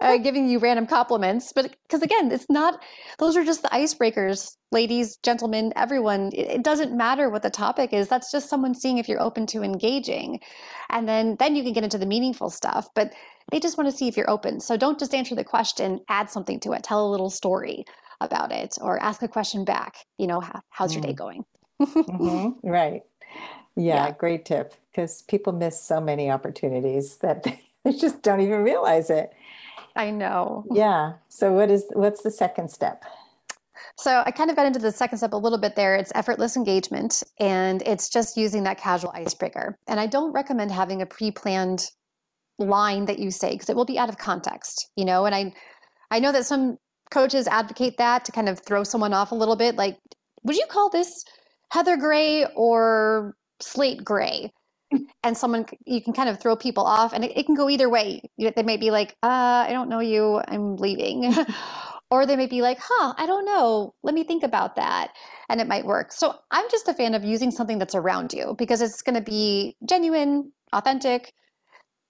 [0.00, 1.52] uh, giving you random compliments.
[1.54, 2.82] But because again, it's not,
[3.18, 6.30] those are just the icebreakers, ladies, gentlemen, everyone.
[6.32, 8.08] It, it, doesn't matter what the topic is.
[8.08, 10.40] That's just someone seeing if you're open to engaging.
[10.88, 12.88] And then, then you can get into the meaningful stuff.
[12.94, 13.12] But
[13.52, 14.60] they just want to see if you're open.
[14.60, 17.84] So don't just answer the question, add something to it, tell a little story
[18.20, 19.96] about it, or ask a question back.
[20.18, 20.94] You know, how, how's mm.
[20.94, 21.16] your day mm.
[21.16, 21.44] going?
[21.82, 22.66] mm-hmm.
[22.66, 23.02] Right.
[23.76, 27.42] Yeah, yeah, great tip because people miss so many opportunities that
[27.84, 29.32] they just don't even realize it.
[29.96, 30.64] I know.
[30.70, 31.14] Yeah.
[31.28, 33.04] So what is what's the second step?
[33.96, 35.94] So I kind of got into the second step a little bit there.
[35.94, 39.78] It's effortless engagement and it's just using that casual icebreaker.
[39.86, 41.90] And I don't recommend having a pre-planned
[42.58, 45.54] line that you say because it will be out of context, you know, and I
[46.10, 46.78] I know that some
[47.10, 49.98] coaches advocate that to kind of throw someone off a little bit like
[50.42, 51.24] would you call this
[51.70, 54.52] heather gray or slate gray.
[55.24, 57.88] And someone you can kind of throw people off and it, it can go either
[57.88, 58.22] way.
[58.38, 61.34] They may be like uh, i don't know you i'm leaving.
[62.10, 63.94] Or they may be like huh i don't know.
[64.04, 65.12] Let me think about that.
[65.48, 66.12] And it might work.
[66.12, 69.22] So i'm just a fan of using something that's around you because it's going to
[69.22, 71.32] be genuine authentic.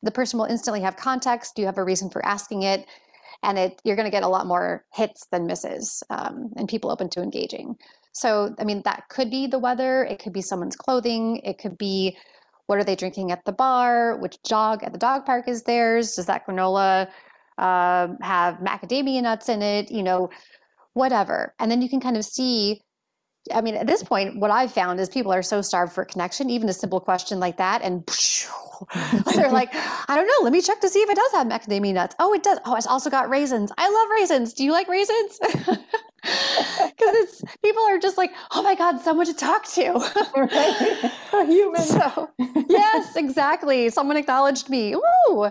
[0.03, 1.59] The person will instantly have context.
[1.59, 2.87] You have a reason for asking it
[3.45, 6.91] and it you're going to get a lot more hits than misses um, and people
[6.91, 7.77] open to engaging
[8.15, 11.77] so, I mean, that could be the weather, it could be someone's clothing, it could
[11.77, 12.17] be
[12.67, 16.15] what are they drinking at the bar, which jog at the dog park is theirs,
[16.15, 17.09] does that granola
[17.59, 20.31] uh, have macadamia nuts in it, you know,
[20.95, 21.55] whatever.
[21.59, 22.81] And then you can kind of see.
[23.53, 26.49] I mean, at this point, what I've found is people are so starved for connection,
[26.49, 28.03] even a simple question like that, and
[29.35, 31.93] they're like, I don't know, let me check to see if it does have macadamia
[31.93, 32.17] nuts.
[32.19, 32.59] Oh, it does.
[32.65, 33.71] Oh, it's also got raisins.
[33.77, 34.55] I love raisins.
[34.55, 35.39] Do you like raisins?
[36.97, 39.93] because it's people are just like oh my god someone to talk to.
[40.37, 41.13] Right.
[41.33, 42.31] a human so
[42.69, 43.91] yes exactly.
[43.91, 44.97] Someone acknowledged me.
[44.97, 45.51] Woo!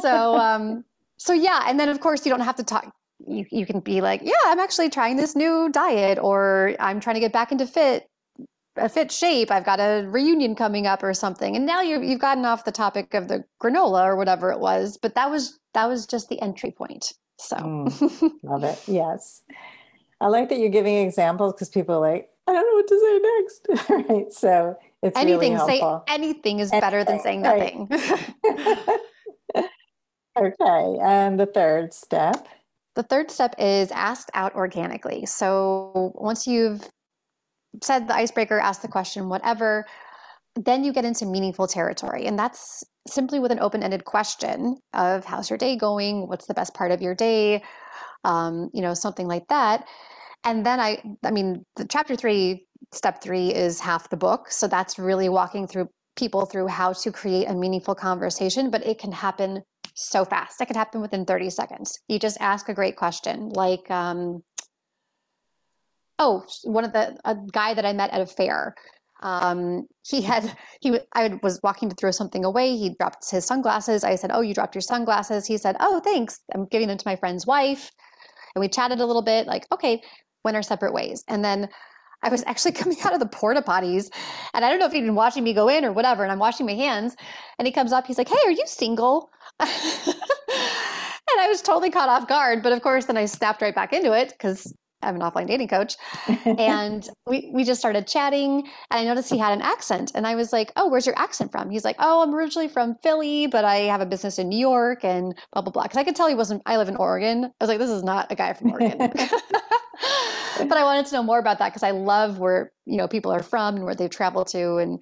[0.00, 0.84] so um
[1.16, 2.94] so yeah and then of course you don't have to talk.
[3.26, 7.14] You, you can be like yeah i'm actually trying this new diet or i'm trying
[7.14, 8.10] to get back into fit
[8.76, 9.52] a fit shape.
[9.52, 11.54] I've got a reunion coming up or something.
[11.54, 14.98] And now you've, you've gotten off the topic of the granola or whatever it was
[15.00, 17.56] but that was that was just the entry point so.
[17.56, 18.80] Mm, love it.
[18.86, 19.42] Yes
[20.24, 22.98] I like that you're giving examples because people are like, I don't know what to
[22.98, 23.90] say next.
[24.08, 24.32] right.
[24.32, 27.88] So it's anything, really say anything is better than saying nothing.
[30.36, 30.98] Okay.
[31.00, 32.48] And the third step.
[32.96, 35.26] The third step is asked out organically.
[35.26, 36.88] So once you've
[37.82, 39.86] said the icebreaker, asked the question, whatever,
[40.56, 42.26] then you get into meaningful territory.
[42.26, 46.28] And that's simply with an open ended question of how's your day going?
[46.28, 47.62] What's the best part of your day?
[48.24, 49.86] Um, you know, something like that
[50.44, 54.50] and then I, I mean, the chapter three, step three is half the book.
[54.50, 58.98] So that's really walking through people through how to create a meaningful conversation, but it
[58.98, 59.62] can happen
[59.94, 60.60] so fast.
[60.60, 61.98] It can happen within 30 seconds.
[62.08, 64.42] You just ask a great question, like, um,
[66.18, 68.74] oh, one of the, a guy that I met at a fair.
[69.22, 72.76] Um, he had he I was walking to throw something away.
[72.76, 74.04] He dropped his sunglasses.
[74.04, 76.40] I said, "Oh, you dropped your sunglasses." He said, "Oh, thanks.
[76.52, 77.90] I'm giving them to my friend's wife."
[78.54, 80.02] And we chatted a little bit, like, "Okay,
[80.44, 81.68] went our separate ways." And then
[82.22, 84.10] I was actually coming out of the porta potties,
[84.52, 86.22] and I don't know if he'd been watching me go in or whatever.
[86.22, 87.16] And I'm washing my hands,
[87.58, 88.06] and he comes up.
[88.06, 89.30] He's like, "Hey, are you single?"
[89.60, 89.68] and
[91.38, 92.62] I was totally caught off guard.
[92.62, 94.72] But of course, then I snapped right back into it because
[95.04, 95.96] I'm an offline dating coach.
[96.58, 100.12] and we, we just started chatting and I noticed he had an accent.
[100.14, 101.70] And I was like, Oh, where's your accent from?
[101.70, 105.04] He's like, Oh, I'm originally from Philly, but I have a business in New York
[105.04, 105.86] and blah, blah, blah.
[105.86, 107.44] Cause I could tell he wasn't, I live in Oregon.
[107.44, 108.98] I was like, This is not a guy from Oregon.
[110.58, 113.32] but I wanted to know more about that because I love where, you know, people
[113.32, 114.98] are from and where they've traveled to and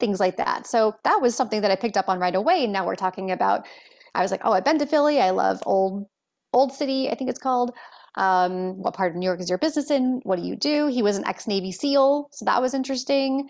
[0.00, 0.66] things like that.
[0.66, 2.64] So that was something that I picked up on right away.
[2.64, 3.66] And now we're talking about,
[4.14, 5.20] I was like, Oh, I've been to Philly.
[5.20, 6.06] I love old,
[6.52, 7.72] old city, I think it's called.
[8.16, 10.20] Um, what part of New York is your business in?
[10.24, 10.88] What do you do?
[10.88, 13.48] He was an ex Navy SEAL, so that was interesting.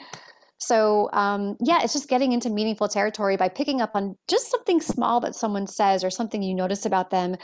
[0.58, 4.80] So, um, yeah, it's just getting into meaningful territory by picking up on just something
[4.80, 7.36] small that someone says or something you notice about them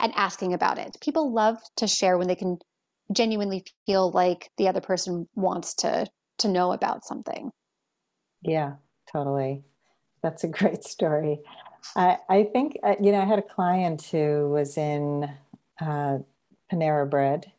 [0.00, 0.96] and asking about it.
[1.00, 2.58] People love to share when they can
[3.12, 6.06] genuinely feel like the other person wants to
[6.38, 7.50] to know about something.
[8.42, 8.74] Yeah,
[9.12, 9.62] totally.
[10.22, 11.40] That's a great story.
[11.96, 15.30] I, I think, uh, you know, I had a client who was in
[15.80, 16.18] uh,
[16.70, 17.52] Panera Bread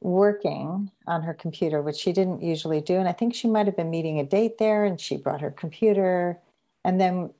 [0.00, 2.96] working on her computer, which she didn't usually do.
[2.96, 5.50] And I think she might have been meeting a date there and she brought her
[5.50, 6.38] computer.
[6.84, 7.30] And then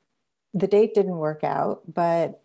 [0.53, 2.41] the date didn't work out, but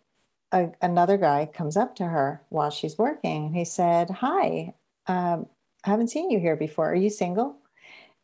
[0.51, 3.47] a, another guy comes up to her while she's working.
[3.47, 4.73] And he said, Hi,
[5.07, 5.47] um,
[5.85, 6.91] I haven't seen you here before.
[6.91, 7.55] Are you single?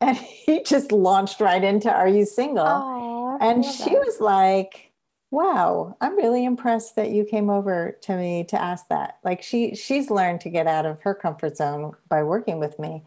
[0.01, 2.67] And he just launched right into, Are you single?
[2.67, 4.05] Oh, and she that.
[4.05, 4.91] was like,
[5.35, 9.17] wow i'm really impressed that you came over to me to ask that.
[9.23, 13.03] Like she she's learned to get out of her comfort zone by working with me.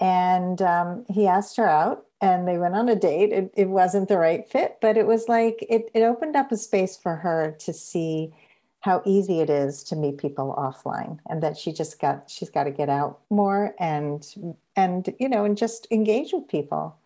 [0.00, 3.32] And um, he asked her out and they went on a date.
[3.32, 6.56] It, it wasn't the right fit but it was like it, it opened up a
[6.56, 8.32] space for her to see
[8.80, 12.64] how easy it is to meet people offline and that she just got she's got
[12.64, 14.34] to get out more and
[14.76, 16.96] and you know and just engage with people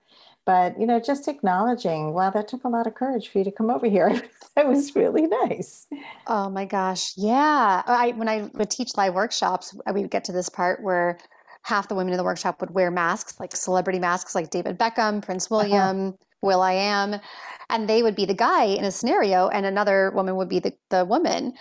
[0.49, 3.53] but you know just acknowledging wow that took a lot of courage for you to
[3.53, 4.09] come over here
[4.57, 5.87] that was really nice
[6.27, 10.33] oh my gosh yeah i when i would teach live workshops we would get to
[10.33, 11.19] this part where
[11.65, 15.23] half the women in the workshop would wear masks like celebrity masks like david beckham
[15.23, 15.57] prince uh-huh.
[15.57, 16.17] william uh-huh.
[16.41, 17.21] will.i.am
[17.69, 20.73] and they would be the guy in a scenario and another woman would be the,
[20.89, 21.53] the woman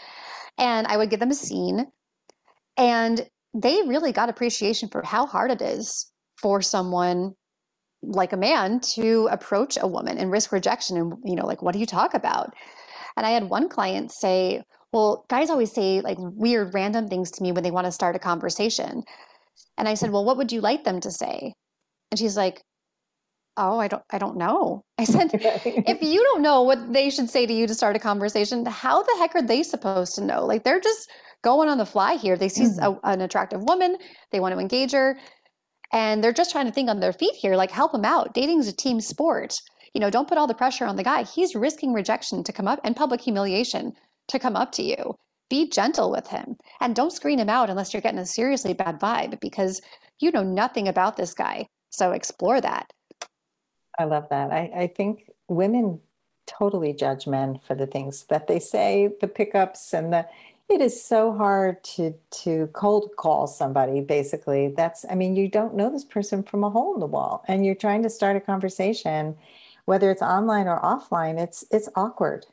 [0.57, 1.85] and i would give them a scene
[2.77, 7.35] and they really got appreciation for how hard it is for someone
[8.07, 11.73] like a man to approach a woman and risk rejection and you know like what
[11.73, 12.53] do you talk about?
[13.15, 14.61] And i had one client say
[14.93, 18.15] well guys always say like weird random things to me when they want to start
[18.15, 19.03] a conversation.
[19.77, 21.53] And i said well what would you like them to say?
[22.11, 22.61] And she's like
[23.57, 24.83] oh i don't i don't know.
[24.97, 27.99] I said if you don't know what they should say to you to start a
[27.99, 30.45] conversation how the heck are they supposed to know?
[30.45, 31.09] Like they're just
[31.43, 32.35] going on the fly here.
[32.35, 32.97] They see mm-hmm.
[33.03, 33.97] a, an attractive woman
[34.31, 35.19] they want to engage her
[35.91, 38.33] and they're just trying to think on their feet here like help them out.
[38.33, 39.55] Dating is a team sport.
[39.93, 41.23] You know don't put all the pressure on the guy.
[41.23, 43.93] He's risking rejection to come up and public humiliation
[44.27, 45.15] to come up to you.
[45.49, 48.99] Be gentle with him and don't screen him out unless you're getting a seriously bad
[48.99, 49.81] vibe because
[50.19, 51.67] you know nothing about this guy.
[51.89, 52.91] So explore that.
[53.97, 54.51] I love that.
[54.51, 56.01] I, I think women
[56.45, 60.25] totally judge men for the things that they say the pickups and the
[60.69, 64.69] it is so hard to to cold call somebody basically.
[64.69, 67.65] That's i mean you don't know this person from a hole in the wall and
[67.65, 69.35] you're trying to start a conversation
[69.85, 72.45] whether it's online or offline it's it's awkward.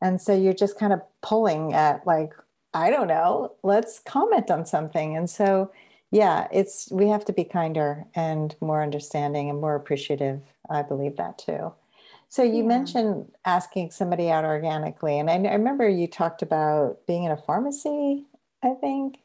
[0.00, 2.34] And so you're just kind of pulling at like
[2.74, 5.16] i don't know let's comment on something.
[5.16, 5.70] And so
[6.10, 11.16] yeah it's we have to be kinder and more understanding and more appreciative i believe
[11.16, 11.72] that too
[12.32, 12.62] so you yeah.
[12.62, 17.36] mentioned asking somebody out organically, and I, I, remember you talked about being in a
[17.36, 18.24] pharmacy.
[18.62, 19.18] I think,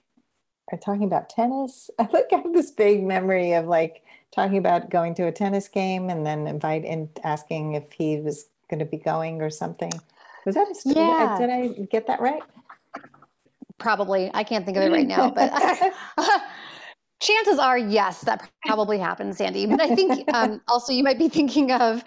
[0.73, 1.89] or talking about tennis.
[1.99, 4.03] I like I have this big memory of like
[4.35, 8.47] talking about going to a tennis game and then invite in asking if he was
[8.69, 9.93] going to be going or something.
[10.45, 10.97] Was that a story?
[10.97, 11.37] Yeah.
[11.39, 12.43] Did I get that right?
[13.77, 14.29] Probably.
[14.33, 15.53] I can't think of it right now, but.
[17.19, 21.27] chances are yes that probably happened sandy but i think um, also you might be
[21.27, 22.03] thinking of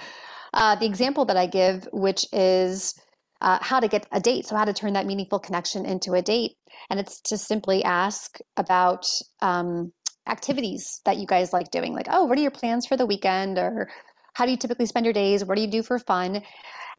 [0.52, 2.94] uh, the example that I give, which is
[3.40, 4.46] uh, how to get a date.
[4.46, 6.56] So, how to turn that meaningful connection into a date.
[6.90, 9.06] And it's to simply ask about
[9.40, 9.92] um,
[10.28, 11.94] activities that you guys like doing.
[11.94, 13.58] Like, oh, what are your plans for the weekend?
[13.58, 13.88] Or
[14.34, 15.44] how do you typically spend your days?
[15.44, 16.42] What do you do for fun?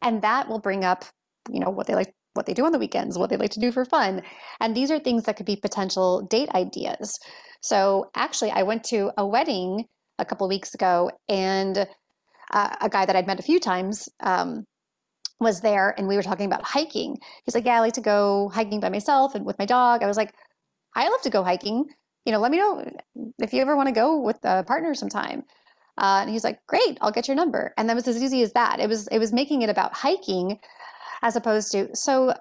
[0.02, 1.04] And that will bring up,
[1.50, 3.60] you know, what they like what they do on the weekends, what they like to
[3.60, 4.22] do for fun.
[4.58, 7.18] And these are things that could be potential date ideas.
[7.60, 9.84] So actually, I went to a wedding
[10.18, 11.86] a couple weeks ago, and
[12.52, 14.64] uh, a guy that I'd met a few times um,
[15.40, 17.16] was there, and we were talking about hiking.
[17.44, 20.06] He's like, "Yeah, I like to go hiking by myself and with my dog." I
[20.06, 20.34] was like,
[20.94, 21.84] "I love to go hiking.
[22.24, 22.84] You know, let me know
[23.38, 25.44] if you ever want to go with a partner sometime."
[25.98, 28.52] Uh, and he's like, "Great, I'll get your number." And that was as easy as
[28.52, 28.80] that.
[28.80, 30.58] It was it was making it about hiking,
[31.22, 32.34] as opposed to so.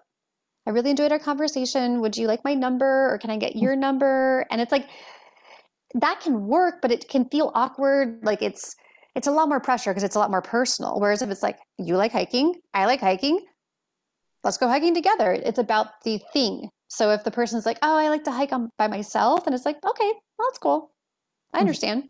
[0.67, 2.01] I really enjoyed our conversation.
[2.01, 4.45] Would you like my number, or can I get your number?
[4.51, 4.87] And it's like
[5.95, 8.19] that can work, but it can feel awkward.
[8.23, 8.75] Like it's
[9.15, 10.99] it's a lot more pressure because it's a lot more personal.
[10.99, 13.39] Whereas if it's like, you like hiking, I like hiking,
[14.43, 15.31] let's go hiking together.
[15.31, 16.69] It's about the thing.
[16.87, 19.65] So if the person's like, oh, I like to hike on, by myself, and it's
[19.65, 20.91] like, okay, well, that's cool.
[21.53, 21.61] I hmm.
[21.61, 22.09] understand.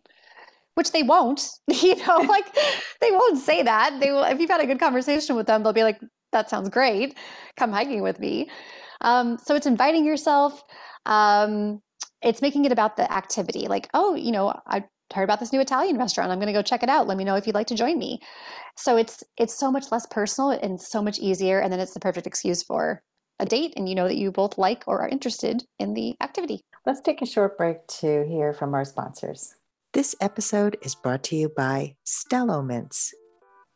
[0.75, 2.55] Which they won't, you know, like
[3.01, 3.99] they won't say that.
[3.99, 5.99] They will, if you've had a good conversation with them, they'll be like,
[6.31, 7.17] that sounds great.
[7.57, 8.49] Come hiking with me.
[9.01, 10.63] Um, so it's inviting yourself.
[11.05, 11.81] Um,
[12.21, 13.67] it's making it about the activity.
[13.67, 16.31] Like, oh, you know, I heard about this new Italian restaurant.
[16.31, 17.07] I'm going to go check it out.
[17.07, 18.19] Let me know if you'd like to join me.
[18.75, 21.99] So it's it's so much less personal and so much easier and then it's the
[21.99, 23.01] perfect excuse for
[23.39, 26.61] a date and you know that you both like or are interested in the activity.
[26.85, 29.55] Let's take a short break to hear from our sponsors.
[29.93, 33.13] This episode is brought to you by Stello Mints.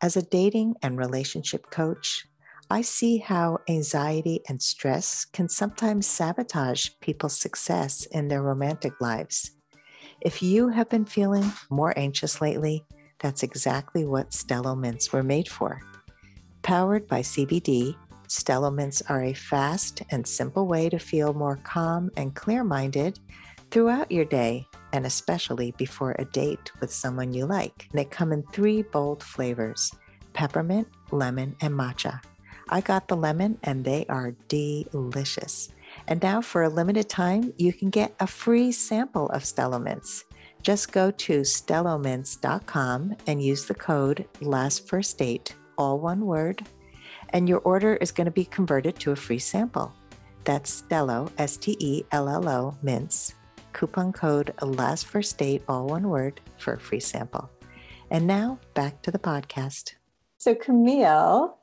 [0.01, 2.25] As a dating and relationship coach,
[2.69, 9.51] I see how anxiety and stress can sometimes sabotage people's success in their romantic lives.
[10.21, 12.85] If you have been feeling more anxious lately,
[13.19, 15.81] that's exactly what Stello Mints were made for.
[16.61, 17.95] Powered by CBD,
[18.27, 23.19] Stello Mints are a fast and simple way to feel more calm and clear minded
[23.71, 27.87] throughout your day, and especially before a date with someone you like.
[27.93, 29.91] They come in three bold flavors
[30.33, 32.19] peppermint, lemon, and matcha.
[32.69, 35.69] I got the lemon, and they are delicious.
[36.07, 40.23] And now, for a limited time, you can get a free sample of Stello Mints.
[40.61, 46.65] Just go to stellomints.com and use the code Last First Date, all one word,
[47.29, 49.93] and your order is going to be converted to a free sample.
[50.43, 53.33] That's Stello, S T E L L O, Mints.
[53.73, 55.07] Coupon code Last
[55.67, 57.49] all one word, for a free sample.
[58.09, 59.95] And now back to the podcast.
[60.37, 61.57] So, Camille,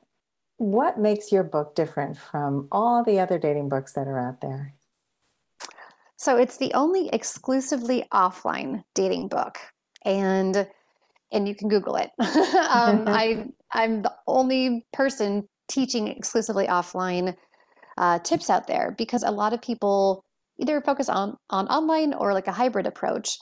[0.56, 4.74] what makes your book different from all the other dating books that are out there?
[6.16, 9.58] So it's the only exclusively offline dating book,
[10.04, 10.68] and
[11.32, 12.10] and you can Google it.
[12.20, 17.34] um, I I'm the only person teaching exclusively offline
[17.98, 20.24] uh, tips out there because a lot of people
[20.58, 23.38] either focus on on online or like a hybrid approach,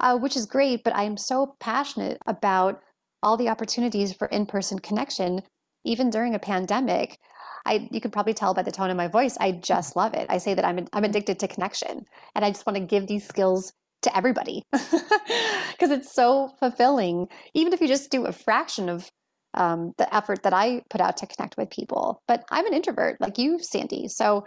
[0.00, 0.84] uh, which is great.
[0.84, 2.80] But I am so passionate about
[3.22, 5.40] all the opportunities for in person connection
[5.88, 7.18] even during a pandemic,
[7.66, 10.26] I you could probably tell by the tone of my voice, I just love it.
[10.28, 13.26] I say that I'm I'm addicted to connection, and I just want to give these
[13.26, 13.72] skills
[14.02, 17.28] to everybody because it's so fulfilling.
[17.54, 19.10] Even if you just do a fraction of
[19.54, 22.22] um, the effort that I put out to connect with people.
[22.28, 24.06] But I'm an introvert, like you, Sandy.
[24.08, 24.46] So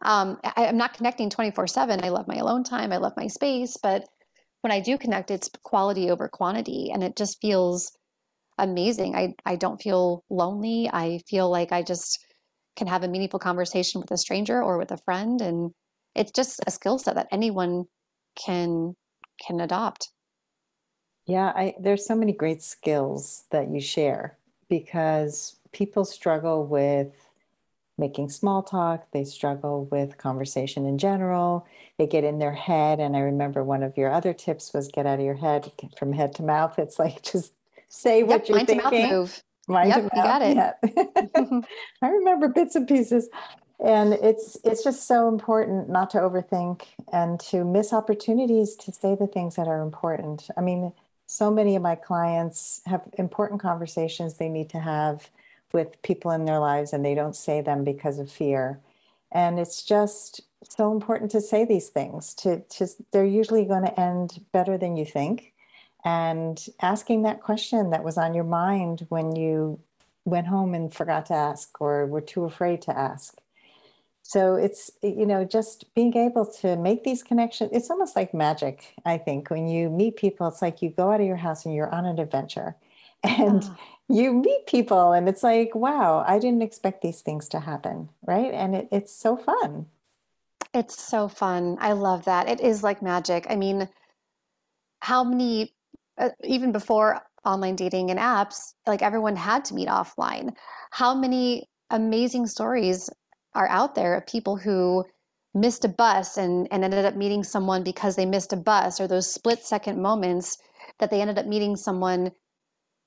[0.00, 2.04] um, I, I'm not connecting 24 7.
[2.04, 2.92] I love my alone time.
[2.92, 3.76] I love my space.
[3.82, 4.08] But
[4.62, 7.92] when I do connect, it's quality over quantity, and it just feels
[8.58, 9.14] amazing.
[9.14, 10.88] I, I don't feel lonely.
[10.92, 12.24] I feel like I just
[12.76, 15.40] can have a meaningful conversation with a stranger or with a friend.
[15.40, 15.72] And
[16.14, 17.84] it's just a skill set that anyone
[18.36, 18.94] can
[19.46, 20.10] can adopt.
[21.26, 24.38] Yeah, I, there's so many great skills that you share
[24.68, 27.14] because people struggle with
[27.98, 29.06] making small talk.
[29.12, 31.66] They struggle with conversation in general.
[31.98, 32.98] They get in their head.
[32.98, 36.12] And I remember one of your other tips was get out of your head from
[36.12, 36.78] head to mouth.
[36.78, 37.52] It's like just
[37.92, 39.10] say what yep, you're mind thinking.
[39.10, 39.42] Move.
[39.68, 40.02] Mind yep.
[40.02, 41.64] You got it.
[42.02, 43.28] I remember bits and pieces.
[43.84, 46.82] And it's it's just so important not to overthink
[47.12, 50.48] and to miss opportunities to say the things that are important.
[50.56, 50.92] I mean,
[51.26, 55.30] so many of my clients have important conversations they need to have
[55.72, 58.80] with people in their lives and they don't say them because of fear.
[59.32, 64.00] And it's just so important to say these things to, to they're usually going to
[64.00, 65.51] end better than you think
[66.04, 69.80] and asking that question that was on your mind when you
[70.24, 73.36] went home and forgot to ask or were too afraid to ask.
[74.22, 77.70] So it's, you know, just being able to make these connections.
[77.72, 79.50] It's almost like magic, I think.
[79.50, 82.06] When you meet people, it's like you go out of your house and you're on
[82.06, 82.76] an adventure
[83.22, 83.76] and oh.
[84.08, 88.08] you meet people, and it's like, wow, I didn't expect these things to happen.
[88.26, 88.52] Right.
[88.52, 89.86] And it, it's so fun.
[90.74, 91.76] It's so fun.
[91.80, 92.48] I love that.
[92.48, 93.46] It is like magic.
[93.48, 93.88] I mean,
[95.00, 95.74] how many
[96.22, 100.54] uh, even before online dating and apps, like everyone had to meet offline.
[100.92, 103.10] How many amazing stories
[103.54, 105.04] are out there of people who
[105.54, 109.06] missed a bus and, and ended up meeting someone because they missed a bus or
[109.06, 110.56] those split second moments
[110.98, 112.30] that they ended up meeting someone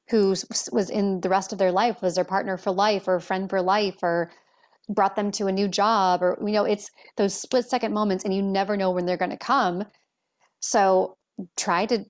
[0.10, 0.36] who
[0.72, 3.50] was in the rest of their life, was their partner for life or a friend
[3.50, 4.30] for life or
[4.90, 8.36] brought them to a new job or you know it's those split second moments and
[8.36, 9.84] you never know when they're going to come
[10.60, 11.18] so
[11.58, 12.06] try to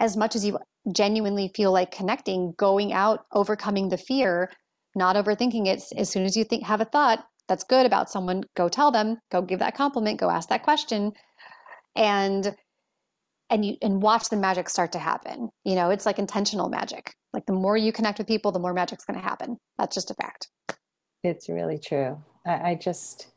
[0.00, 0.58] as much as you
[0.92, 4.50] genuinely feel like connecting going out overcoming the fear
[4.96, 8.42] not overthinking it as soon as you think have a thought that's good about someone
[8.56, 11.12] go tell them go give that compliment go ask that question
[11.94, 12.56] and
[13.50, 15.50] and you and watch the magic start to happen.
[15.64, 17.12] You know it's like intentional magic.
[17.32, 19.58] Like the more you connect with people the more magic's going to happen.
[19.78, 20.48] That's just a fact.
[21.22, 22.22] It's really true.
[22.46, 23.28] I, I just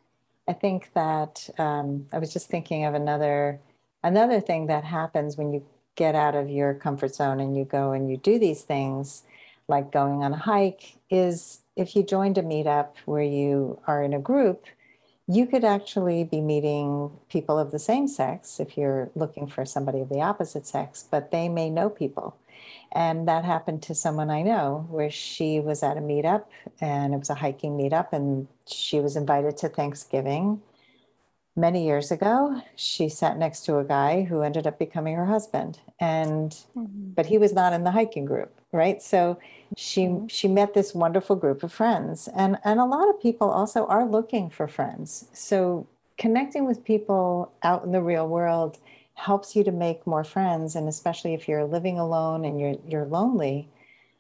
[0.48, 3.60] i think that um, i was just thinking of another
[4.04, 5.66] another thing that happens when you
[5.96, 9.24] get out of your comfort zone and you go and you do these things
[9.68, 14.14] like going on a hike is if you joined a meetup where you are in
[14.14, 14.66] a group
[15.28, 20.02] you could actually be meeting people of the same sex if you're looking for somebody
[20.02, 22.36] of the opposite sex, but they may know people.
[22.92, 26.46] And that happened to someone I know where she was at a meetup
[26.80, 30.62] and it was a hiking meetup and she was invited to Thanksgiving
[31.56, 32.62] many years ago.
[32.76, 37.12] She sat next to a guy who ended up becoming her husband and mm-hmm.
[37.14, 39.02] but he was not in the hiking group, right?
[39.02, 39.38] So
[39.76, 40.28] she mm-hmm.
[40.28, 44.06] she met this wonderful group of friends and and a lot of people also are
[44.06, 45.88] looking for friends so
[46.18, 48.78] connecting with people out in the real world
[49.16, 53.06] helps you to make more friends and especially if you're living alone and you're you're
[53.06, 53.68] lonely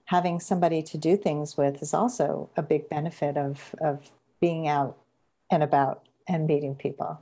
[0.05, 4.09] having somebody to do things with is also a big benefit of of
[4.39, 4.97] being out
[5.51, 7.19] and about and meeting people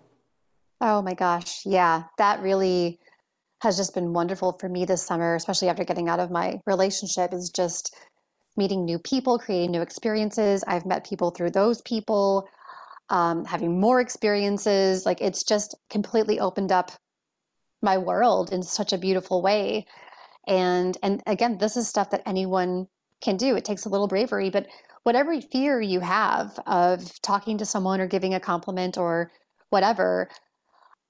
[0.82, 3.00] oh my gosh yeah that really
[3.62, 7.34] has just been wonderful for me this summer especially after getting out of my relationship
[7.34, 7.96] is just
[8.58, 10.64] meeting new people, creating new experiences.
[10.68, 12.48] I've met people through those people,
[13.10, 15.06] um, having more experiences.
[15.06, 16.92] Like it's just completely opened up
[17.82, 19.86] my world in such a beautiful way.
[20.48, 22.88] And and again, this is stuff that anyone
[23.22, 23.56] can do.
[23.56, 24.68] It takes a little bravery, but
[25.04, 29.32] whatever fear you have of talking to someone or giving a compliment or
[29.70, 30.30] whatever,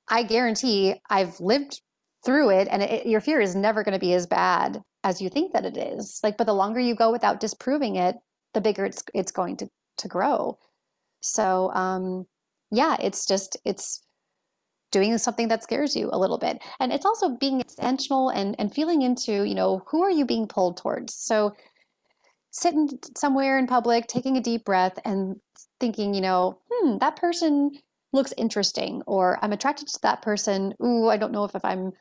[0.10, 1.82] I guarantee I've lived
[2.24, 5.30] through it and it, your fear is never going to be as bad as you
[5.30, 6.20] think that it is.
[6.24, 8.16] Like but the longer you go without disproving it
[8.54, 9.68] the bigger it's it's going to
[9.98, 10.58] to grow.
[11.22, 12.26] So um
[12.72, 14.04] yeah it's just it's
[14.92, 16.62] doing something that scares you a little bit.
[16.80, 20.48] And it's also being intentional and and feeling into you know who are you being
[20.48, 21.16] pulled towards?
[21.16, 21.54] So
[22.52, 25.36] sitting somewhere in public taking a deep breath and
[25.80, 27.72] thinking you know hmm that person
[28.14, 31.92] looks interesting or i'm attracted to that person ooh i don't know if, if i'm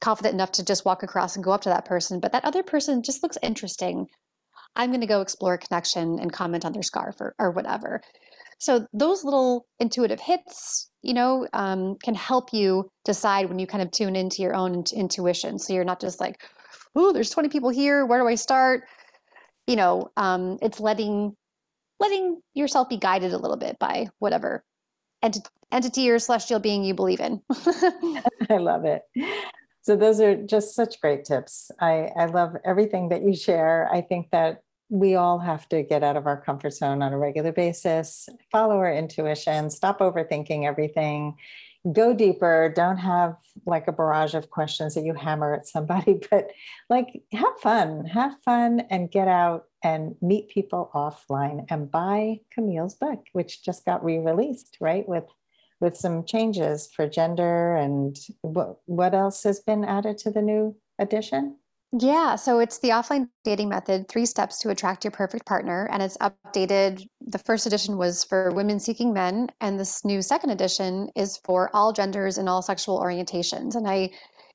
[0.00, 2.62] confident enough to just walk across and go up to that person, but that other
[2.62, 4.06] person just looks interesting.
[4.76, 8.00] I'm going to go explore a connection and comment on their scarf or, or whatever.
[8.58, 13.82] So those little intuitive hits, you know, um, can help you decide when you kind
[13.82, 15.58] of tune into your own intuition.
[15.58, 16.42] So you're not just like,
[16.94, 18.06] oh, there's 20 people here.
[18.06, 18.82] Where do I start?
[19.70, 21.36] You know, um, it's letting
[22.00, 24.64] letting yourself be guided a little bit by whatever
[25.22, 27.40] ent- entity or celestial being you believe in.
[28.50, 29.02] I love it.
[29.82, 31.70] So those are just such great tips.
[31.80, 33.88] I, I love everything that you share.
[33.92, 37.18] I think that we all have to get out of our comfort zone on a
[37.18, 41.36] regular basis, follow our intuition, stop overthinking everything,
[41.92, 42.72] go deeper.
[42.74, 46.50] Don't have like a barrage of questions that you hammer at somebody, but
[46.88, 52.94] like have fun, have fun and get out and meet people offline and buy Camille's
[52.94, 55.08] book, which just got re released, right?
[55.08, 55.24] With
[55.80, 60.76] with some changes for gender and what what else has been added to the new
[60.98, 61.56] edition?
[61.92, 65.88] Yeah, so it's the offline dating method, three steps to attract your perfect partner.
[65.90, 67.04] And it's updated.
[67.20, 71.68] The first edition was for women seeking men, and this new second edition is for
[71.74, 73.74] all genders and all sexual orientations.
[73.74, 74.10] And I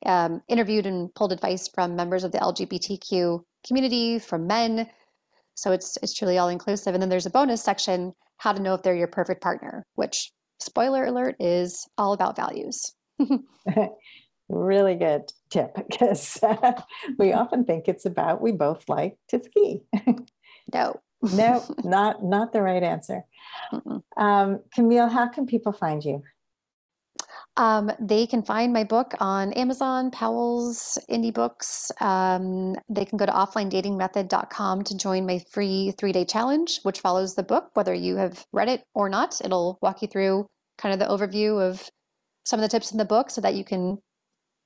[0.05, 4.87] um, interviewed and pulled advice from members of the LGBTQ community, from men.
[5.55, 6.93] So it's it's truly all inclusive.
[6.93, 10.31] And then there's a bonus section, how to know if they're your perfect partner, which
[10.61, 12.93] spoiler alert is all about values.
[14.49, 16.81] really good tip because uh,
[17.17, 19.81] we often think it's about we both like to ski.
[20.73, 20.99] no.
[21.33, 23.23] no, not not the right answer.
[24.15, 26.21] Um, Camille, how can people find you?
[27.57, 31.89] Um, they can find my book on Amazon, Powell's Indie Books.
[32.01, 37.35] Um, they can go to offlinedatingmethod.com to join my free three day challenge, which follows
[37.35, 39.39] the book, whether you have read it or not.
[39.43, 41.89] It'll walk you through kind of the overview of
[42.43, 43.97] some of the tips in the book so that you can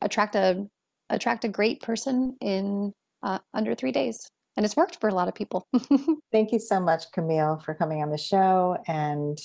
[0.02, 0.66] attract a
[1.10, 2.94] attract a great person in
[3.24, 5.68] uh, under three days and it's worked for a lot of people
[6.32, 9.38] thank you so much camille for coming on the show and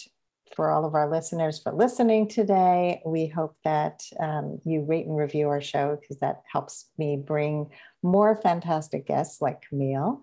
[0.55, 3.03] for all of our listeners for listening today.
[3.05, 7.71] We hope that um, you rate and review our show because that helps me bring
[8.05, 10.21] more fantastic guests like Camille.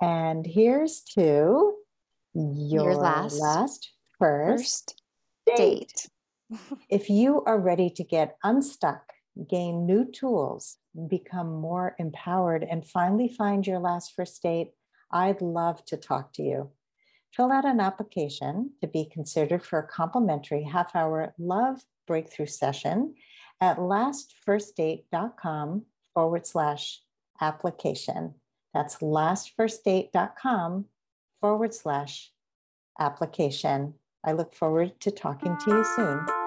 [0.00, 1.74] And here's to
[2.34, 4.94] your, Your last- last first,
[5.46, 6.08] First date.
[6.88, 9.11] if you are ready to get unstuck,
[9.48, 10.76] gain new tools,
[11.08, 14.72] become more empowered, and finally find your last first date,
[15.10, 16.72] I'd love to talk to you.
[17.34, 23.14] Fill out an application to be considered for a complimentary half hour love breakthrough session
[23.60, 27.00] at lastfirstdate.com forward slash
[27.40, 28.34] application.
[28.74, 30.84] That's lastfirstdate.com
[31.40, 32.32] forward slash
[32.98, 33.94] application.
[34.24, 36.41] I look forward to talking to you soon.